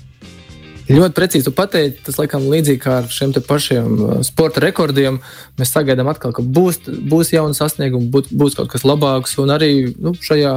Ļoti 0.89 1.15
precīzi 1.17 1.53
pateikt, 1.53 2.01
tas 2.07 2.17
laikam 2.17 2.47
līdzīgi 2.49 2.81
kā 2.81 2.99
ar 3.03 3.09
šiem 3.13 3.35
pašiem 3.45 3.89
uh, 3.95 4.13
sporta 4.25 4.63
rekordiem. 4.65 5.21
Mēs 5.61 5.73
sagaidām 5.75 6.09
atkal, 6.09 6.33
ka 6.33 6.43
būs, 6.43 6.81
būs 6.89 7.35
jauns 7.35 7.61
sasniegums, 7.61 8.09
būs, 8.13 8.31
būs 8.33 8.57
kaut 8.57 8.71
kas 8.73 8.87
labāks. 8.89 9.37
Un 9.43 9.53
arī 9.53 9.73
nu, 10.01 10.15
šajā 10.17 10.55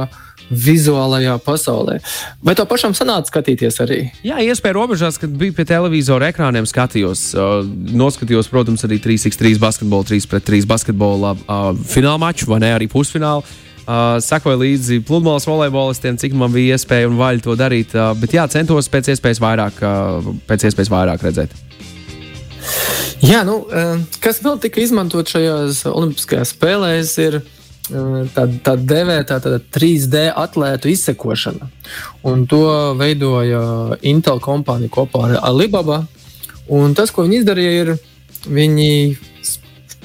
vizuālajā 0.52 1.36
pasaulē. 1.44 1.98
Vai 2.44 2.54
to 2.58 2.64
pašam 2.68 2.96
sanāca 2.96 3.30
skatīties 3.30 3.78
arī? 3.84 4.00
Jā, 4.26 4.40
iespēja 4.44 4.76
robežās, 4.76 5.18
kad 5.20 5.32
biju 5.38 5.54
pie 5.56 5.66
televizora 5.68 6.30
ekrāniem, 6.32 6.68
skatījos. 6.68 7.26
Uh, 7.36 7.60
noskatījos, 7.92 8.48
protams, 8.52 8.84
arī 8.88 9.00
3x3 9.04 9.60
basketbolu, 9.62 10.08
3 10.12 10.30
pret 10.32 10.48
3 10.48 10.68
basketbola 10.68 11.36
uh, 11.36 11.68
fināla 11.92 12.20
maču, 12.24 12.48
vai 12.52 12.62
ne 12.64 12.72
arī 12.76 12.88
pusfinālu. 12.92 13.44
Uh, 13.82 14.20
sekoju 14.22 14.60
līdzi 14.60 15.00
pludmales 15.02 15.42
volejbolistiem, 15.48 16.14
cik 16.14 16.36
man 16.38 16.52
bija 16.54 16.76
iespēja 16.76 17.08
un 17.10 17.16
vaļa 17.18 17.42
to 17.42 17.56
darīt. 17.58 17.96
Uh, 17.96 18.12
bet 18.14 18.36
jā, 18.36 18.44
centos 18.52 18.86
pēc 18.92 19.10
iespējas 19.10 19.40
vairāk, 19.42 19.80
uh, 19.82 20.28
pēc 20.46 20.68
iespējas 20.68 20.90
vairāk 20.92 21.24
redzēt. 21.26 21.56
Jā, 23.26 23.40
nu, 23.46 23.64
uh, 23.66 23.96
kas 24.22 24.38
vēl 24.44 24.60
tika 24.62 24.78
izmantot 24.84 25.26
šajās 25.34 25.82
Olimpiskajās 25.90 26.54
spēlēs, 26.54 27.16
ir 27.24 27.40
uh, 27.40 28.22
tā, 28.30 28.46
tā 28.62 28.76
devēta 28.78 29.40
tā 29.42 29.58
3D 29.74 30.28
atlētu 30.30 30.92
izsekošana. 30.92 31.66
Un 32.30 32.46
to 32.46 32.62
veidoja 33.02 33.98
Intel 34.06 34.38
kompānija 34.46 34.94
kopā 34.94 35.26
ar 35.26 35.36
Alibaba. 35.50 36.04
Un 36.70 36.94
tas, 36.94 37.10
ko 37.10 37.26
viņi 37.26 37.42
izdarīja, 37.42 37.74
ir 37.82 37.94
viņi 38.46 38.92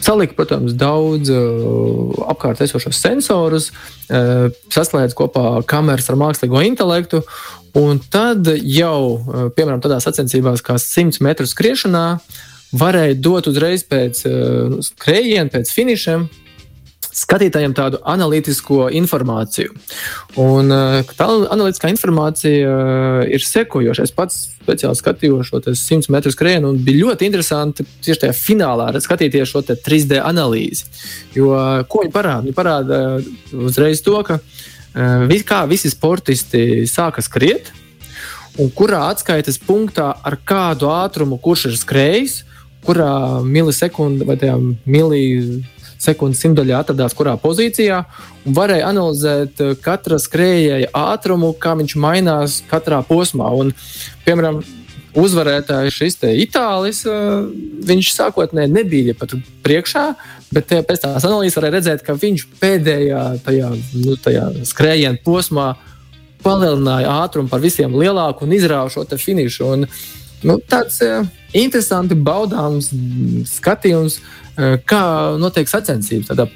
salika, 0.07 0.35
protams, 0.37 0.75
daudz 0.77 1.31
uh, 1.33 2.15
apkārt 2.31 2.61
esošos 2.63 2.99
sensorus, 3.01 3.69
uh, 4.07 4.47
saslēdz 4.73 5.15
kopā 5.17 5.59
kameras 5.67 6.07
ar 6.11 6.19
mākslīgo 6.19 6.63
intelektu. 6.67 7.23
Un 7.77 7.99
tad 8.13 8.47
jau, 8.63 9.01
uh, 9.19 9.47
piemēram, 9.53 9.81
tādās 9.83 10.07
sacensībās 10.07 10.63
kā 10.65 10.77
100 10.81 11.21
metru 11.25 11.47
skriešanā, 11.49 12.05
varēja 12.77 13.19
dot 13.23 13.51
uzreiz 13.51 13.83
pēc 13.87 14.23
uh, 14.29 14.77
skrējiena, 14.87 15.51
pēc 15.53 15.71
finišiem, 15.75 16.27
skatītājiem 17.17 17.73
tādu 17.77 17.99
analītisko 18.07 18.87
informāciju. 18.97 19.73
Un 20.41 20.73
eh, 20.73 21.13
tā 21.17 21.27
analītiskā 21.27 21.89
informācija 21.93 22.73
eh, 22.73 23.33
ir 23.37 23.45
sekojoša. 23.45 24.05
Es 24.05 24.13
pats 24.15 24.39
speciāli 24.57 24.99
skatījos 24.99 25.49
šo 25.49 25.61
100 25.65 26.11
metru 26.13 26.33
skrējienu, 26.33 26.73
un 26.73 26.81
bija 26.83 27.05
ļoti 27.05 27.29
interesanti 27.29 27.85
tieši 28.05 28.25
tajā 28.25 28.37
finālā 28.37 28.89
skatīties 29.03 29.53
šo 29.53 29.63
3D 29.67 30.19
analīzi. 30.21 30.87
Jo 31.37 31.53
ko 31.89 32.03
viņi 32.03 32.13
parāda? 32.13 32.45
Viņi 32.45 32.57
parāda 32.57 33.01
eh, 33.17 33.31
uzreiz 33.67 34.03
to, 34.05 34.19
ka 34.27 34.41
kā 35.45 35.59
visi 35.69 35.91
sportisti 35.93 36.87
sāka 36.89 37.21
skriet, 37.21 37.67
un 38.57 38.71
kurā 38.73 39.03
atskaites 39.11 39.59
punktā 39.61 40.07
ar 40.25 40.39
kādu 40.41 40.89
ātrumu 40.89 41.37
kurš 41.43 41.67
ir 41.69 41.75
skrējis, 41.77 42.39
kurā 42.87 43.43
milisekundē 43.45 44.25
vai 44.25 44.37
milisekundē 44.41 45.59
sekundes 46.07 46.41
simtaļā 46.43 46.81
atradās 46.81 47.15
kurā 47.17 47.35
pozīcijā, 47.41 48.01
un 48.47 48.57
varēja 48.57 48.89
analizēt 48.91 49.61
eh, 49.63 49.75
katra 49.83 50.19
skrējēja 50.21 50.91
ātrumu, 50.95 51.53
kā 51.59 51.75
viņš 51.79 51.95
mainās 52.01 52.61
katrā 52.71 53.03
posmā. 53.07 53.51
Un, 53.61 53.73
piemēram, 54.25 54.61
uzvarētājs 55.17 55.97
šis 55.97 56.19
itālis, 56.33 57.03
eh, 57.09 57.47
viņš 57.91 58.13
sākotnēji 58.15 58.73
nebija 58.73 59.17
pat 59.17 59.35
priekšā, 59.65 60.05
bet 60.53 60.71
pēc 60.87 61.03
tās 61.03 61.27
analīzes 61.27 61.59
varēja 61.59 61.77
redzēt, 61.79 62.05
ka 62.05 62.17
viņš 62.17 62.47
pēdējā 62.61 63.23
tajā, 63.45 63.73
nu, 64.05 64.15
tajā 64.23 64.47
skrējiena 64.67 65.23
posmā 65.25 65.73
palielināja 66.43 67.15
ātrumu 67.25 67.51
par 67.51 67.63
visiem 67.63 67.95
lielāku 67.97 68.45
un 68.45 68.55
izrāva 68.55 68.91
šo 68.93 69.03
finišu. 69.17 69.73
Un, 69.73 69.87
nu, 70.43 70.59
tāds 70.69 70.99
uh, 71.05 71.23
interesants, 71.57 72.13
baudāms 72.13 72.91
skatījums. 73.49 74.19
Eh, 74.57 74.79
kā 74.89 75.03
notiek 75.37 75.69
sacensības, 75.69 76.31
tādā 76.31 76.47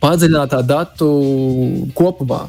padziļinātā 0.00 0.62
datu 0.64 1.10
kopumā. 1.96 2.46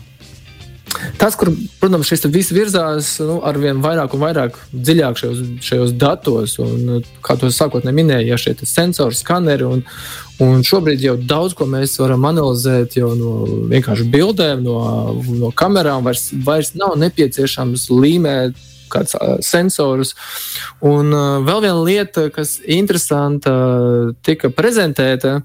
Tas, 1.20 1.36
kur, 1.40 1.52
protams, 1.80 2.08
šis 2.08 2.26
viss 2.32 2.54
virzās 2.56 3.10
nu, 3.24 3.38
ar 3.48 3.60
vien 3.60 3.80
vairāk 3.84 4.16
un 4.16 4.24
vairāk 4.24 4.56
dziļāk 4.72 5.20
šajos, 5.20 5.42
šajos 5.64 5.94
datos, 6.00 6.56
un, 6.64 7.04
kā 7.24 7.36
to 7.40 7.52
sākotnēji 7.52 7.98
minēja, 7.98 8.28
ja 8.28 8.40
šie 8.40 8.56
sensori, 8.68 9.16
skaneri, 9.16 9.68
un, 9.68 9.84
un 10.44 10.64
šobrīd 10.68 11.04
jau 11.04 11.18
daudz 11.20 11.56
ko 11.60 11.68
mēs 11.68 11.98
varam 12.00 12.28
analizēt 12.32 12.96
no 13.20 13.36
vienkārši 13.72 14.08
bildēm, 14.16 14.64
no, 14.68 14.80
no 15.44 15.52
kamerām. 15.52 16.08
Vairs, 16.08 16.30
vairs 16.48 16.76
nav 16.80 16.96
nepieciešams 17.04 17.90
līmēt 17.92 18.68
kāds 18.92 19.16
sensors. 19.46 20.16
Un 20.86 21.12
vēl 21.48 21.64
viena 21.66 21.82
lieta, 21.82 22.28
kas 22.34 22.58
interesanta, 22.66 23.54
tika 24.26 24.52
prezentēta 24.54 25.40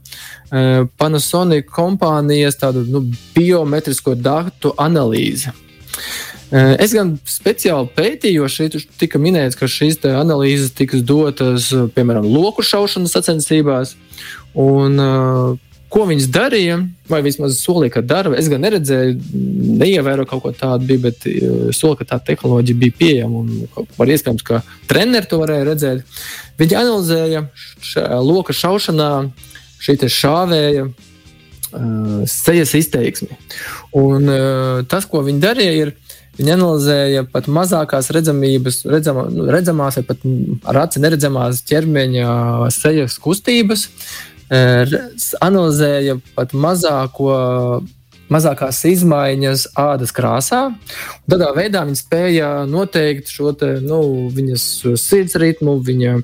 Panasonic 0.99 1.71
kompānijas 1.73 2.59
tādu 2.61 2.85
nu, 2.91 3.03
biometrisko 3.35 4.15
datu 4.15 4.75
analīzi. 4.79 5.55
Es 6.55 6.93
gan 6.95 7.17
speciāli 7.27 7.89
pētīju, 7.97 8.45
jo 8.45 8.49
šeit 8.51 8.77
tika 9.01 9.19
minēts, 9.19 9.59
ka 9.59 9.67
šīs 9.67 9.99
analīzes 10.13 10.77
tiks 10.79 11.03
dotas 11.03 11.73
piemēram 11.97 12.29
loku 12.31 12.63
šaušanas 12.63 13.17
sacensībās. 13.17 13.97
Un, 14.55 14.95
ko 15.93 16.05
viņas 16.09 16.29
darīja, 16.35 16.79
vai 17.11 17.21
vismaz 17.25 17.59
solīja, 17.61 17.97
ka 17.97 18.03
dara. 18.05 18.35
Es 18.39 18.51
gan 18.53 18.65
neredzēju, 18.65 19.17
neievēroju 19.81 20.29
kaut 20.31 20.45
ko 20.45 20.53
tādu, 20.57 20.89
bija, 20.89 21.05
bet 21.09 21.27
solīja, 21.77 22.01
ka 22.01 22.09
tā 22.13 22.21
tehnoloģija 22.33 22.81
bija 22.81 22.97
pieejama. 22.99 23.45
Var 23.99 24.15
iespējams, 24.15 24.47
ka 24.47 24.63
treneri 24.91 25.31
to 25.31 25.41
varēja 25.43 25.69
redzēt. 25.71 26.17
Viņi 26.61 26.79
analizēja 26.81 27.45
šajā 27.85 28.23
loka 28.25 28.57
šaušanā 28.57 29.11
šī 29.87 29.99
šāvēja 30.11 30.89
uh, 30.89 32.25
sejas 32.31 32.75
izteiksmi. 32.79 33.37
Un, 33.97 34.27
uh, 34.27 34.83
tas, 34.91 35.07
ko 35.09 35.23
viņi 35.27 35.45
darīja, 35.45 35.79
ir 35.85 35.95
Viņi 36.37 36.53
analizēja 36.53 37.23
pat 37.33 37.47
mazākās 37.49 38.11
redzamības, 38.13 38.83
redzamā, 38.93 39.25
nu, 39.33 39.47
redzamās, 39.53 39.97
vai 39.97 40.05
pat 40.05 40.25
ar 40.69 40.83
aci 40.83 41.01
neredzamās 41.01 41.63
ķermeņa 41.65 42.27
sejas 42.75 43.17
kustības, 43.23 43.87
analizēja 44.51 46.19
pat 46.37 46.55
mazāko, 46.55 47.31
mazākās 48.33 48.83
izmaiņas 48.91 49.69
ādas 49.79 50.15
krāsā. 50.15 50.69
Tādā 51.31 51.53
veidā 51.57 51.85
viņi 51.87 52.01
spēja 52.01 52.51
noteikt 52.71 53.31
šo 53.31 53.53
te, 53.59 53.77
nu, 53.83 54.29
viņas 54.35 54.67
sirds 55.01 55.37
ritmu, 55.39 55.79
viņa 55.87 56.17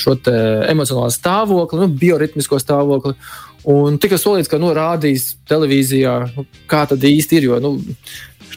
šo 0.00 0.16
emocionālo 0.68 1.08
stāvokli, 1.12 1.80
nu, 1.80 1.88
bioritmisko 2.00 2.60
stāvokli. 2.60 3.14
Un 3.70 3.98
tika 4.00 4.16
solīts, 4.16 4.48
ka 4.48 4.56
nu, 4.60 4.72
rādīs 4.76 5.34
televīzijā, 5.48 6.16
nu, 6.36 6.46
kā 6.68 6.86
tad 6.88 7.04
īsti 7.04 7.36
ir. 7.36 7.48
Jo, 7.50 7.58
nu, 7.60 7.74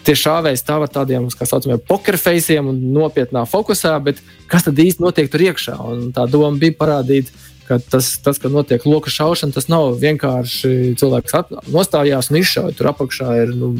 tie 0.03 0.15
šāvēji 0.19 0.59
stāv 0.59 0.85
ar 0.85 0.91
tādiem, 0.91 1.25
kā 1.31 1.47
saucamiem, 1.47 1.81
pokerfeisiem 1.87 2.69
un 2.71 2.79
nopietnā 2.95 3.43
fokusā, 3.49 3.93
bet 4.03 4.19
kas 4.51 4.67
tad 4.67 4.79
īsti 4.79 5.03
notiek 5.03 5.31
tur 5.31 5.43
iekšā? 5.47 5.75
Un 5.91 6.09
tā 6.15 6.25
doma 6.31 6.55
bija 6.59 6.75
parādīt, 6.79 7.31
ka 7.67 7.77
tas, 7.79 8.09
tas 8.23 8.39
ka 8.41 8.49
notiek 8.51 8.83
loka 8.85 9.11
šaušana, 9.13 9.53
tas 9.55 9.69
nav 9.71 9.95
vienkārši 10.01 10.93
cilvēks 10.99 11.35
nostājās 11.73 12.29
un 12.31 12.39
izšauja. 12.39 12.75
Tur 12.77 12.89
apakšā 12.91 13.35
ir 13.41 13.53
nu, 13.57 13.71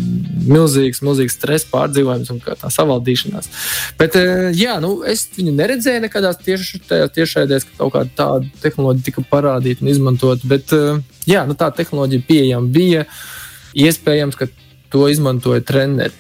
milzīgs, 0.50 1.04
milzīgs 1.06 1.38
stress 1.38 1.68
pārdzīvojums 1.72 2.32
un 2.34 2.42
tā 2.44 2.72
savaldīšanās. 2.74 3.52
Bet, 4.00 4.18
eh, 4.20 4.50
jā, 4.58 4.80
nu, 4.84 4.96
es 5.08 5.26
viņu 5.38 5.56
neredzēju 5.60 6.06
nekādās 6.08 6.42
tiešraidēs, 6.44 7.68
ka 7.70 7.80
kaut 7.84 7.96
kāda 7.98 8.18
tāda 8.18 8.52
tehnoloģija 8.66 9.10
tika 9.10 9.26
parādīta 9.32 9.86
un 9.86 9.94
izmantota. 9.94 10.48
Bet, 10.48 10.74
eh, 10.74 11.00
jā, 11.30 11.46
nu, 11.50 11.58
tā 11.60 11.72
tehnoloģija 11.76 12.28
pieejama 12.28 12.74
bija. 12.74 13.08
Iespējams, 13.74 14.38
ka 14.38 14.48
to 14.94 15.08
izmantoja 15.10 15.64
treneri. 15.66 16.14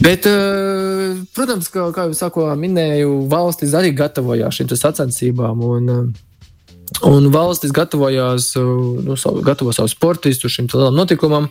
Bet, 0.00 0.24
eh, 0.26 1.20
protams, 1.36 1.68
kā, 1.68 1.90
kā 1.92 2.06
jau 2.08 2.16
sākumā 2.16 2.56
minēju, 2.56 3.26
valstis 3.28 3.74
arī 3.76 3.92
gatavojās 3.96 4.56
šīm 4.56 4.72
sacensībām. 4.72 5.60
Un, 5.60 5.90
eh, 5.92 7.00
un 7.04 7.28
valstis 7.34 7.74
gatavojās, 7.76 8.54
eh, 8.56 8.70
nu, 9.04 9.16
gatavo 9.44 9.74
savu 9.76 9.92
sportistu 9.92 10.48
šim 10.48 10.70
lielam 10.72 10.96
notikumam. 10.96 11.50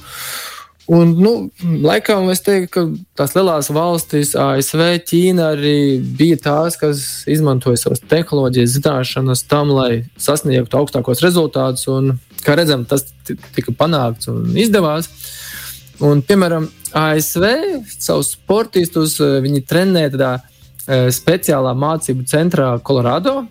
Un, 0.90 1.14
nu, 1.22 1.52
laikam 1.62 2.32
es 2.32 2.42
teiktu, 2.42 2.70
ka 2.72 2.82
tās 3.16 3.36
lielās 3.38 3.70
valstis, 3.70 4.34
ASV, 4.34 4.98
Ķīna 5.06 5.52
arī 5.54 6.02
bija 6.02 6.38
tās, 6.42 6.80
kas 6.80 7.24
izmantoja 7.30 7.78
savas 7.78 8.02
tehnoloģijas, 8.02 8.80
zināšanas 8.80 9.46
tam, 9.48 9.70
lai 9.70 10.06
sasniegtu 10.18 10.82
augstākos 10.82 11.22
rezultātus. 11.22 11.86
Un, 11.88 12.18
kā 12.42 12.58
redzam, 12.58 12.88
tas 12.90 13.06
tika 13.54 13.72
panākts 13.78 14.34
un 14.34 14.58
izdevās. 14.58 15.06
Uh, 15.06 15.49
Un, 16.00 16.22
piemēram, 16.24 16.68
ASV 16.96 17.46
savus 18.00 18.34
sportistus 18.38 19.18
eh, 19.20 19.40
viņi 19.44 19.64
trenē 19.68 20.06
tādā 20.14 20.32
eh, 20.40 21.10
speciālā 21.12 21.74
mācību 21.76 22.24
centrā 22.30 22.72
Kolorādo. 22.86 23.42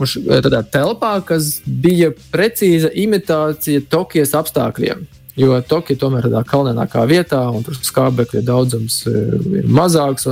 Eh, 0.00 0.38
tādā 0.44 0.62
telpā, 0.64 1.18
kas 1.26 1.58
bija 1.66 2.12
precīza 2.32 2.88
imitācija 2.88 3.84
Tokijas 3.92 4.32
apstākļiem. 4.40 5.04
Jo 5.36 5.60
Tokija 5.64 6.00
tomēr 6.00 6.26
ir 6.26 6.32
tādā 6.32 6.44
kalnākā 6.48 7.04
vietā, 7.08 7.42
un 7.52 7.64
tur 7.64 7.76
skābekļa 7.76 8.42
daudzums 8.44 8.98
ir 9.08 9.68
mazāks. 9.68 10.28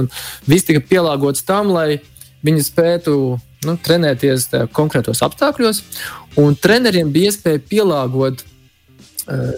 Viss 0.49 0.69
tika 0.69 0.83
pielāgots 0.85 1.45
tam, 1.49 1.73
lai 1.73 2.03
viņi 2.45 2.65
spētu 2.67 3.15
nu, 3.65 3.77
trenēties 3.85 4.51
konkrētos 4.77 5.23
apstākļos. 5.25 5.81
Treneriem 6.61 7.13
bija 7.13 7.33
iespēja 7.33 7.65
pielāgot 7.69 8.45
Eh, 8.45 8.60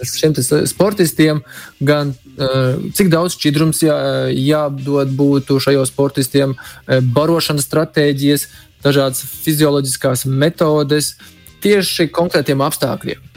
šiem 0.07 0.35
sportistiem, 0.69 1.41
gan 1.79 2.13
eh, 2.13 2.77
cik 2.95 3.11
daudz 3.13 3.37
šķidrums 3.37 3.83
jā, 3.85 3.97
jādod 4.33 5.13
būtu 5.17 5.59
šajos 5.63 5.93
sportistiem, 5.93 6.55
eh, 6.87 7.01
barošanas 7.15 7.67
stratēģijas, 7.69 8.47
dažādas 8.83 9.23
fizioloģiskās 9.45 10.25
metodes 10.27 11.15
tieši 11.63 12.09
konkrētiem 12.11 12.63
apstākļiem. 12.65 13.29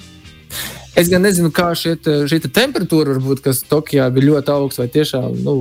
Es 0.97 1.11
gan 1.13 1.23
nezinu, 1.23 1.53
kā 1.53 1.71
šiet, 1.77 2.09
šī 2.27 2.41
te 2.43 2.49
temperatūra, 2.49 3.19
varbūt, 3.19 3.43
kas 3.45 3.61
Tokijā 3.69 4.09
bija 4.15 4.31
ļoti 4.31 4.53
augsta, 4.55 4.83
vai 4.83 4.89
tiešām 4.95 5.43
nu, 5.45 5.59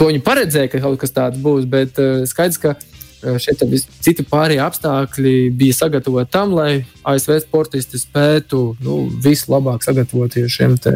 to 0.00 0.08
viņi 0.08 0.22
paredzēja, 0.24 0.70
ka 0.72 0.80
kaut 0.80 0.96
kas 1.02 1.12
tāds 1.12 1.36
būs. 1.44 1.66
Bet 1.68 2.00
skaidrs, 2.26 2.58
ka 2.62 2.72
Eh, 2.80 2.89
šie 3.20 3.54
citi 4.00 4.24
pārējie 4.26 4.62
apstākļi 4.64 5.34
bija 5.56 5.76
sagatavoti 5.76 6.32
tam, 6.32 6.54
lai 6.56 6.84
ASV 7.08 7.36
sportisti 7.44 8.00
spētu 8.00 8.62
nu, 8.84 9.02
vislabāk 9.24 9.84
sagatavoties 9.84 10.52
šiem, 10.54 10.76
te, 10.80 10.94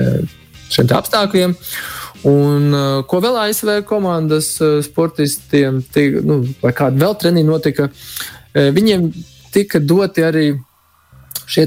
šiem 0.73 0.89
te 0.91 0.97
apstākļiem. 0.99 1.57
Un, 2.29 2.71
ko 3.11 3.21
vēl 3.21 3.37
ASV 3.43 3.83
komandas 3.89 4.55
sportistiem, 4.87 5.83
tika, 5.93 6.23
nu, 6.25 6.41
vai 6.63 6.73
kāda 6.77 7.03
vēl 7.05 7.19
treniņa 7.21 7.51
notika, 7.51 7.91
viņiem 8.55 9.11
tika 9.53 9.83
doti 9.83 10.25
arī 10.25 10.47
šie 11.47 11.67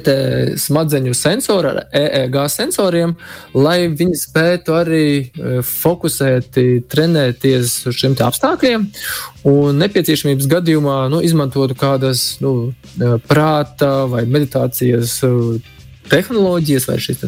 smadzeņu 0.60 1.14
sensori 1.18 1.72
ar 1.72 1.80
EEG 1.96 2.38
sensoriem, 2.52 3.16
lai 3.58 3.88
viņi 3.88 4.20
spētu 4.20 4.76
arī 4.78 5.08
e, 5.22 5.60
fokusēti 5.66 6.66
trenēties 6.90 7.78
uz 7.90 7.98
šiem 7.98 8.18
apstākļiem. 8.28 8.88
Un 9.48 9.80
nepieciešamības 9.82 10.50
gadījumā 10.52 11.00
nu, 11.14 11.22
izmantotu 11.26 11.78
kādas 11.78 12.38
nu, 12.44 12.74
e, 12.98 13.16
prāta 13.30 14.06
vai 14.12 14.26
meditācijas 14.30 15.20
e, 15.24 15.34
tehnoloģijas 16.12 16.88
vai 16.90 16.98
šīs 17.04 17.24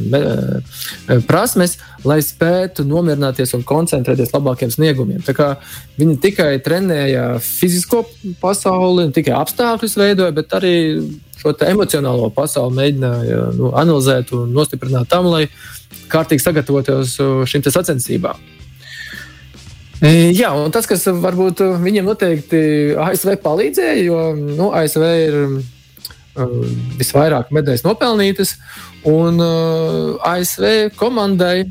prasmes, 1.27 1.77
lai 2.07 2.19
spētu 2.25 2.85
nomierināties 2.87 3.55
un 3.57 3.65
koncentrēties 3.67 4.33
labākiem 4.35 4.71
sniegumiem. 4.73 5.23
Viņi 5.99 6.19
tikai 6.23 6.51
trenēja 6.65 7.25
fizisko 7.43 8.05
pasauli, 8.41 9.09
tikai 9.15 9.35
apstākļus 9.39 9.97
veidoja, 9.99 10.35
bet 10.35 10.55
arī 10.57 10.75
šo 11.39 11.55
emocionālo 11.67 12.29
pasauli 12.35 12.77
mēģināja 12.79 13.43
nu, 13.57 13.73
analizēt 13.79 14.33
un 14.35 14.53
nostiprināt 14.55 15.09
tam, 15.11 15.29
lai 15.31 15.45
kārtīgi 16.11 16.43
sagatavotos 16.43 17.17
šīm 17.49 17.67
sacensībām. 17.69 18.39
E, 19.99 20.31
jā, 20.31 20.53
un 20.55 20.71
tas, 20.71 20.87
kas 20.87 21.03
varbūt 21.11 21.59
viņiem 21.83 22.07
noteikti 22.07 22.59
ASV 23.03 23.33
palīdzēja, 23.43 24.03
jo 24.05 24.21
nu, 24.37 24.69
ASV 24.75 25.03
ir 25.03 25.39
visvairāk 26.99 27.51
medaļas 27.55 27.85
nopelnītas, 27.85 28.55
un 29.07 29.41
uh, 29.43 30.15
ASV 30.27 30.95
komandai 30.99 31.67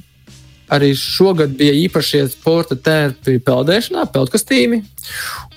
arī 0.72 0.92
šogad 0.96 1.54
bija 1.56 1.72
īpašie 1.86 2.26
sporta 2.32 2.76
tērpi 2.76 3.38
peldēšanā, 3.44 4.04
peldkostīmi, 4.12 4.82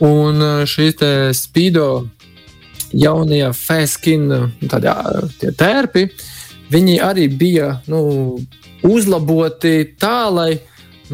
un 0.07 0.41
uh, 0.41 0.63
šīs 0.69 1.03
spīdo 1.37 1.87
jaunie 2.91 3.45
Fēskin 3.55 4.27
tērpi, 5.57 6.07
viņi 6.71 6.97
arī 7.03 7.27
bija 7.31 7.77
nu, 7.91 8.01
uzlaboti 8.87 9.93
tā, 9.99 10.27
lai 10.31 10.51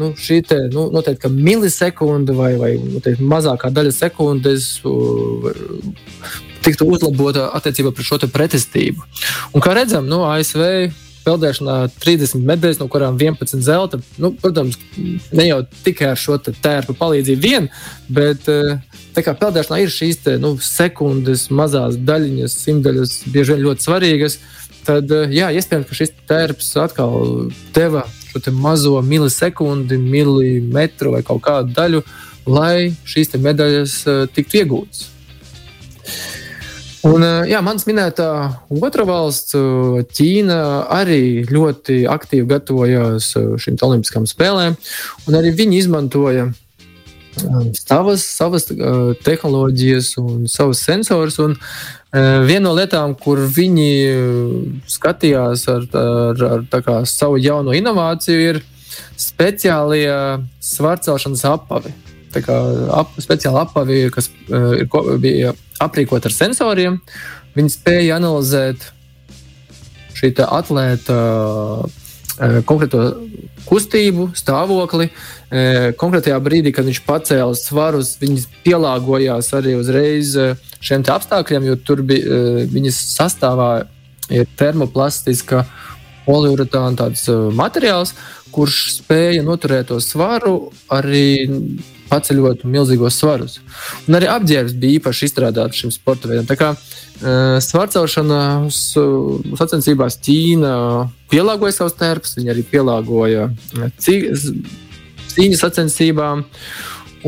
nu, 0.00 0.12
šī 0.18 0.38
te, 0.46 0.60
nu, 0.72 0.88
noteikti 0.94 1.30
milisekunde 1.32 2.36
vai, 2.36 2.52
vai 2.60 2.72
noteikti, 2.78 3.26
mazākā 3.28 3.72
daļa 3.74 3.94
sekundes 3.96 4.70
tiktu 6.64 6.88
uzlabota 6.88 7.50
attiecībā 7.56 7.92
pret 7.94 8.08
šo 8.08 8.18
pretestību. 8.32 9.04
Un, 9.52 9.62
kā 9.64 9.74
redzam, 9.76 10.08
nu, 10.10 10.24
ASV 10.28 10.64
peldēšanā 11.28 11.76
30 12.00 12.44
medaļas, 12.48 12.78
no 12.80 12.88
kurām 12.90 13.18
11 13.20 13.64
zelta. 13.64 14.00
Nu, 14.20 14.32
protams, 14.40 14.78
ne 14.96 15.48
jau 15.48 15.60
tikai 15.84 16.12
ar 16.12 16.20
šo 16.20 16.38
tērpu 16.48 16.96
palīdzību 16.98 17.42
vien, 17.44 17.68
bet 18.08 18.48
uh, 18.52 18.78
kā 19.24 19.34
peldēšanā 19.36 19.82
ir 19.82 19.92
šīs 19.92 20.22
te, 20.24 20.36
nu, 20.40 20.54
sekundes, 20.62 21.48
mazās 21.54 21.98
daļiņas, 22.08 22.56
simtaļas, 22.64 23.16
bieži 23.34 23.54
vien 23.54 23.66
ļoti 23.66 23.86
svarīgas, 23.86 24.38
tad 24.88 25.10
eh, 25.12 25.34
jā, 25.36 25.50
iespējams, 25.58 25.88
ka 25.88 25.98
šis 25.98 26.14
tērps 26.28 26.70
atkal 26.80 27.50
deva 27.76 28.06
šo 28.28 28.52
mazo 28.52 28.98
milisekundi, 29.02 29.98
milimetru 29.98 31.14
vai 31.16 31.22
kaut 31.26 31.42
kādu 31.46 31.74
daļu, 31.76 32.02
lai 32.48 32.90
šīs 33.08 33.34
medaļas 33.36 33.96
uh, 34.06 34.20
tiktu 34.32 34.62
iegūtas. 34.62 35.08
Un, 37.08 37.22
uh, 37.22 37.42
jā, 37.48 37.60
mans 37.64 37.86
minētā 37.88 38.28
otra 38.74 39.04
valsts, 39.08 39.56
uh, 39.58 40.00
Ķīna, 40.04 40.60
arī 40.98 41.44
ļoti 41.48 42.02
aktīvi 42.10 42.48
gatavojās 42.50 43.34
šīm 43.34 43.78
olimpiskām 43.86 44.26
spēlēm, 44.28 44.78
un 45.28 45.38
arī 45.38 45.54
viņi 45.56 45.84
izmantoja 45.84 46.48
savas, 47.78 48.24
savas 48.24 48.66
uh, 48.72 49.12
tehnoloģijas 49.24 50.14
un 50.22 50.48
savus 50.50 50.82
sensorus. 50.84 51.38
Un, 51.42 51.54
uh, 51.54 52.40
viena 52.46 52.66
no 52.68 52.74
lietām, 52.76 53.14
kur 53.18 53.40
viņi 53.44 53.90
skatījās 54.90 55.68
ar, 55.72 55.86
ar, 55.92 56.44
ar 56.58 56.84
kā, 56.84 56.98
savu 57.08 57.40
jauno 57.42 57.76
inovāciju, 57.76 58.52
ir 58.52 58.60
speciālie 59.18 60.10
svarcelšanas 60.64 61.46
apavi. 61.48 61.94
Tā 62.34 62.42
kā 62.44 62.56
ap, 62.92 63.14
speciāli 63.22 63.62
apavi, 63.62 64.02
kas 64.14 64.30
uh, 64.50 64.74
ir, 64.78 64.88
bija 65.22 65.54
aprīkot 65.82 66.26
ar 66.28 66.34
sensoriem, 66.34 67.00
viņi 67.56 67.72
spēja 67.72 68.18
analizēt 68.18 68.90
šī 70.18 70.34
atlēta 70.42 71.14
uh, 71.14 71.98
konkrēto 72.68 73.02
kustību, 73.68 74.30
stāvokli. 74.38 75.08
Uh, 75.08 75.28
konkrētajā 75.98 76.38
brīdī, 76.44 76.72
kad 76.76 76.86
viņš 76.88 77.02
pacēla 77.06 77.56
svarus, 77.56 78.16
viņi 78.20 78.44
pielāgojās 78.66 79.52
arī 79.56 79.74
uzreiz 79.78 80.34
šiem 80.84 81.06
apstākļiem, 81.08 81.70
jo 81.70 81.76
tur 81.80 82.02
bija 82.06 82.66
viņas 82.70 82.98
sastāvā 83.16 83.70
ir 84.28 84.46
termoplastiska 84.58 85.64
poliuretāna 86.28 86.94
tāds 87.00 87.24
materiāls, 87.56 88.12
kurš 88.52 88.82
spēja 89.00 89.44
noturēt 89.46 89.90
to 89.90 89.98
svaru 90.04 90.68
arī 90.92 91.48
paceļot 92.08 92.64
milzīgos 92.68 93.18
svarus. 93.20 93.58
Un 94.08 94.16
arī 94.18 94.28
apģērbs 94.32 94.76
bija 94.80 94.98
īpaši 94.98 95.28
izstrādāts 95.28 95.82
šim 95.82 95.92
sporta 95.94 96.30
veidam. 96.30 96.46
Tā 96.48 96.56
kā 96.58 96.70
uh, 96.74 97.58
svarcelšanas 97.64 98.80
uh, 99.00 99.50
sacensībās 99.60 100.18
Ķīna 100.24 100.72
pielāgoja 101.32 101.76
savus 101.76 101.98
tērpus, 101.98 102.38
viņi 102.38 102.54
arī 102.54 102.64
pielāgoja 102.70 103.50
cīņas 104.00 105.62
sacensībām. 105.64 106.46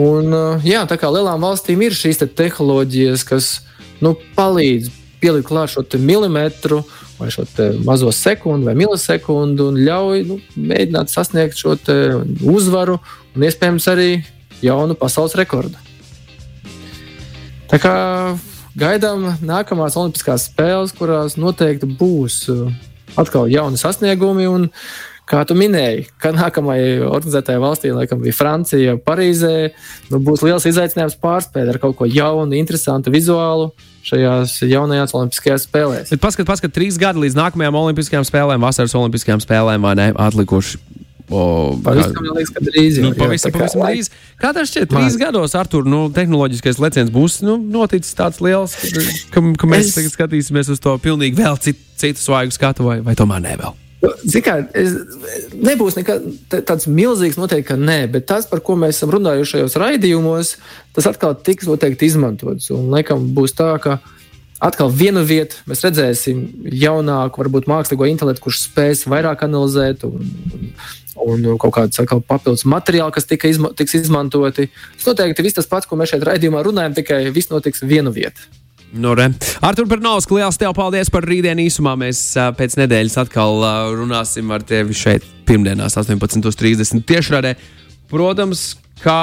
Un, 0.00 0.32
uh, 0.32 0.64
jā, 0.64 0.86
tā 0.88 0.96
kā 1.00 1.10
lielām 1.12 1.44
valstīm 1.44 1.82
ir 1.84 1.96
šīs 1.96 2.22
te 2.22 2.30
tehnoloģijas, 2.40 3.26
kas 3.28 3.52
nu, 4.00 4.14
palīdz 4.38 4.88
pielikt 5.20 5.50
klāt 5.50 5.74
šo 5.74 5.84
milimetru 6.00 6.84
vai 7.20 7.30
šo 7.32 7.44
mazo 7.84 8.10
sekundi 8.14 8.66
vai 8.68 8.74
milisekundu 8.78 9.70
un 9.70 9.78
ļauj 9.84 10.24
nu, 10.28 10.40
mēģināt 10.56 11.12
sasniegt 11.12 11.60
šo 11.60 11.76
uzvaru 12.48 12.98
un 13.36 13.46
iespējams 13.46 13.88
arī 13.92 14.10
jaunu 14.64 14.96
pasaules 14.98 15.36
rekordu. 15.38 15.76
Tā 17.70 17.78
kā 17.78 17.94
gaidām 18.78 19.28
nākamās 19.46 19.98
Olimpiskās 20.00 20.48
spēles, 20.50 20.94
kurās 20.96 21.36
noteikti 21.38 21.86
būs 22.00 22.42
uh, 22.50 22.66
atkal 23.20 23.50
jauni 23.50 23.78
sasniegumi. 23.78 24.48
Un, 24.50 24.66
kā 25.30 25.44
tu 25.46 25.54
minēji, 25.54 26.08
ka 26.18 26.32
nākamajai 26.34 27.04
organizētajai 27.06 27.62
valstī, 27.62 27.92
laikam, 27.94 28.18
bija 28.24 28.34
Francija, 28.34 28.96
Parīzē, 28.98 29.70
nu, 30.10 30.18
būs 30.26 30.42
liels 30.42 30.66
izaicinājums 30.66 31.14
pārspēt 31.22 31.70
ar 31.70 31.78
kaut 31.82 31.94
ko 32.00 32.08
jaunu, 32.10 32.56
interesantu, 32.58 33.12
vizuālu 33.14 33.70
šajās 34.06 34.56
jaunajās 34.64 35.14
Olimpiskajās 35.16 35.66
spēlēs. 35.68 36.14
Paskat, 36.22 36.48
paskat, 36.48 36.72
trīs 36.76 36.98
gadi 37.00 37.26
līdz 37.26 37.38
nākamajām 37.38 37.80
Olimpiskajām 37.84 38.26
spēlēm, 38.28 38.64
vasaras 38.64 38.96
Olimpiskajām 38.98 39.42
spēlēm, 39.44 39.84
vai 39.84 39.96
ne? 39.98 40.08
Atlikuši 40.16 40.80
O, 41.30 41.78
pavisam 41.84 42.16
kā, 42.16 42.24
liekas, 42.34 42.50
ka 42.50 42.62
drīz 42.66 42.96
jau 42.98 43.04
nu, 43.06 43.12
pavisam, 43.14 43.52
jā, 43.52 43.60
pavisam 43.60 43.84
drīz. 43.84 44.08
Kā 44.40 44.50
tas 44.56 44.70
šķiet, 44.72 44.88
trīs 44.90 45.18
gados, 45.20 45.54
Artur, 45.58 45.86
nu, 45.86 46.08
tehnoloģiskais 46.14 46.80
leciens 46.82 47.12
būs 47.14 47.38
nu, 47.46 47.54
noticis 47.70 48.16
tāds 48.18 48.42
liels, 48.42 48.74
ka, 49.30 49.44
ka 49.62 49.70
mēs 49.70 49.92
es... 49.92 49.94
tagad 49.94 50.16
skatīsimies 50.16 50.72
uz 50.74 50.82
to 50.82 50.96
pilnīgi 51.02 51.38
vēl 51.38 51.60
citu, 51.62 51.86
citu 52.02 52.24
svaigu 52.24 52.56
skatu, 52.56 52.88
vai, 52.88 52.98
vai 53.06 53.14
tomēr 53.18 53.46
ne 53.46 53.54
vēl? 53.62 53.78
Kā, 54.00 54.54
es, 54.80 54.94
nebūs 55.52 55.98
nekad, 55.98 56.24
tāds 56.48 56.86
milzīgs, 56.88 57.36
noteikti, 57.36 57.66
ka 57.68 57.76
nē, 57.76 57.98
bet 58.14 58.24
tas, 58.30 58.46
par 58.48 58.62
ko 58.64 58.76
mēs 58.80 58.96
esam 58.96 59.12
runājuši 59.12 59.58
šajos 59.58 59.76
raidījumos, 59.82 60.54
tas 60.96 61.08
atkal 61.10 61.34
tiks 61.36 61.68
noteikti 61.68 62.08
izmantots. 62.08 62.70
Un, 62.72 62.88
laikam, 62.94 63.26
būs 63.36 63.52
tā, 63.58 63.74
ka 63.82 63.98
atkal 64.60 64.88
vienu 64.92 65.20
vietu 65.28 65.60
mēs 65.68 65.84
redzēsim 65.84 66.40
jaunāku, 66.80 67.42
varbūt 67.44 67.68
mākslīgo 67.68 68.08
intelektu, 68.08 68.46
kurš 68.46 68.62
spēs 68.70 69.04
vairāk 69.10 69.44
analizēt 69.44 70.06
un, 70.08 70.24
un, 71.20 71.44
un 71.44 71.60
kaut 71.60 71.76
kādas 71.76 72.00
papildus 72.28 72.64
materiāli, 72.68 73.12
kas 73.16 73.28
tika 73.28 73.52
izma 73.52 73.74
tiks 73.76 73.98
izmantoti. 74.00 74.70
Tas 74.96 75.12
noteikti 75.12 75.44
viss 75.44 75.60
tas 75.60 75.68
pats, 75.68 75.88
ko 75.88 76.00
mēs 76.00 76.14
šeit 76.14 76.24
raidījumā 76.28 76.64
runājam, 76.64 76.96
tikai 76.96 77.26
viss 77.36 77.52
notiks 77.52 77.84
vienu 77.84 78.16
vietu. 78.16 78.48
Nu, 78.92 79.14
re. 79.14 79.28
Artur 79.62 79.86
Bernausku, 79.86 80.38
liels 80.40 80.58
tev 80.58 80.72
paldies 80.74 81.10
par 81.12 81.26
rītdienu 81.28 81.62
īsumā. 81.68 81.94
Mēs 82.00 82.22
pēc 82.58 82.74
nedēļas 82.80 83.20
atkal 83.22 83.62
runāsim 83.94 84.50
ar 84.50 84.64
tevi 84.66 84.96
šeit 84.96 85.26
pirmdienās 85.46 85.94
18.30 86.00 87.06
tiešraidē. 87.06 87.54
Protams, 88.10 88.72
kā 89.04 89.20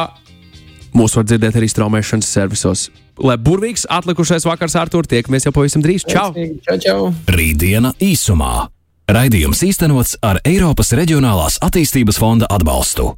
mūs 0.96 1.18
var 1.18 1.28
dzirdēt 1.28 1.60
arī 1.60 1.68
straumēšanas 1.72 2.32
servisos. 2.40 2.88
Lai 3.18 3.36
burvīgs 3.42 3.88
atlikušais 3.90 4.46
vakars, 4.48 4.78
Artur, 4.78 5.08
tiekamies 5.10 5.50
jau 5.50 5.54
pavisam 5.56 5.84
drīz. 5.84 6.06
Čau! 6.08 6.32
Čau, 6.64 6.80
čau! 6.84 7.12
Rītdiena 7.34 7.96
īsumā! 8.00 8.68
Raidījums 9.08 9.64
īstenots 9.64 10.18
ar 10.24 10.42
Eiropas 10.48 10.92
Reģionālās 10.96 11.62
attīstības 11.64 12.20
fonda 12.20 12.50
atbalstu. 12.52 13.14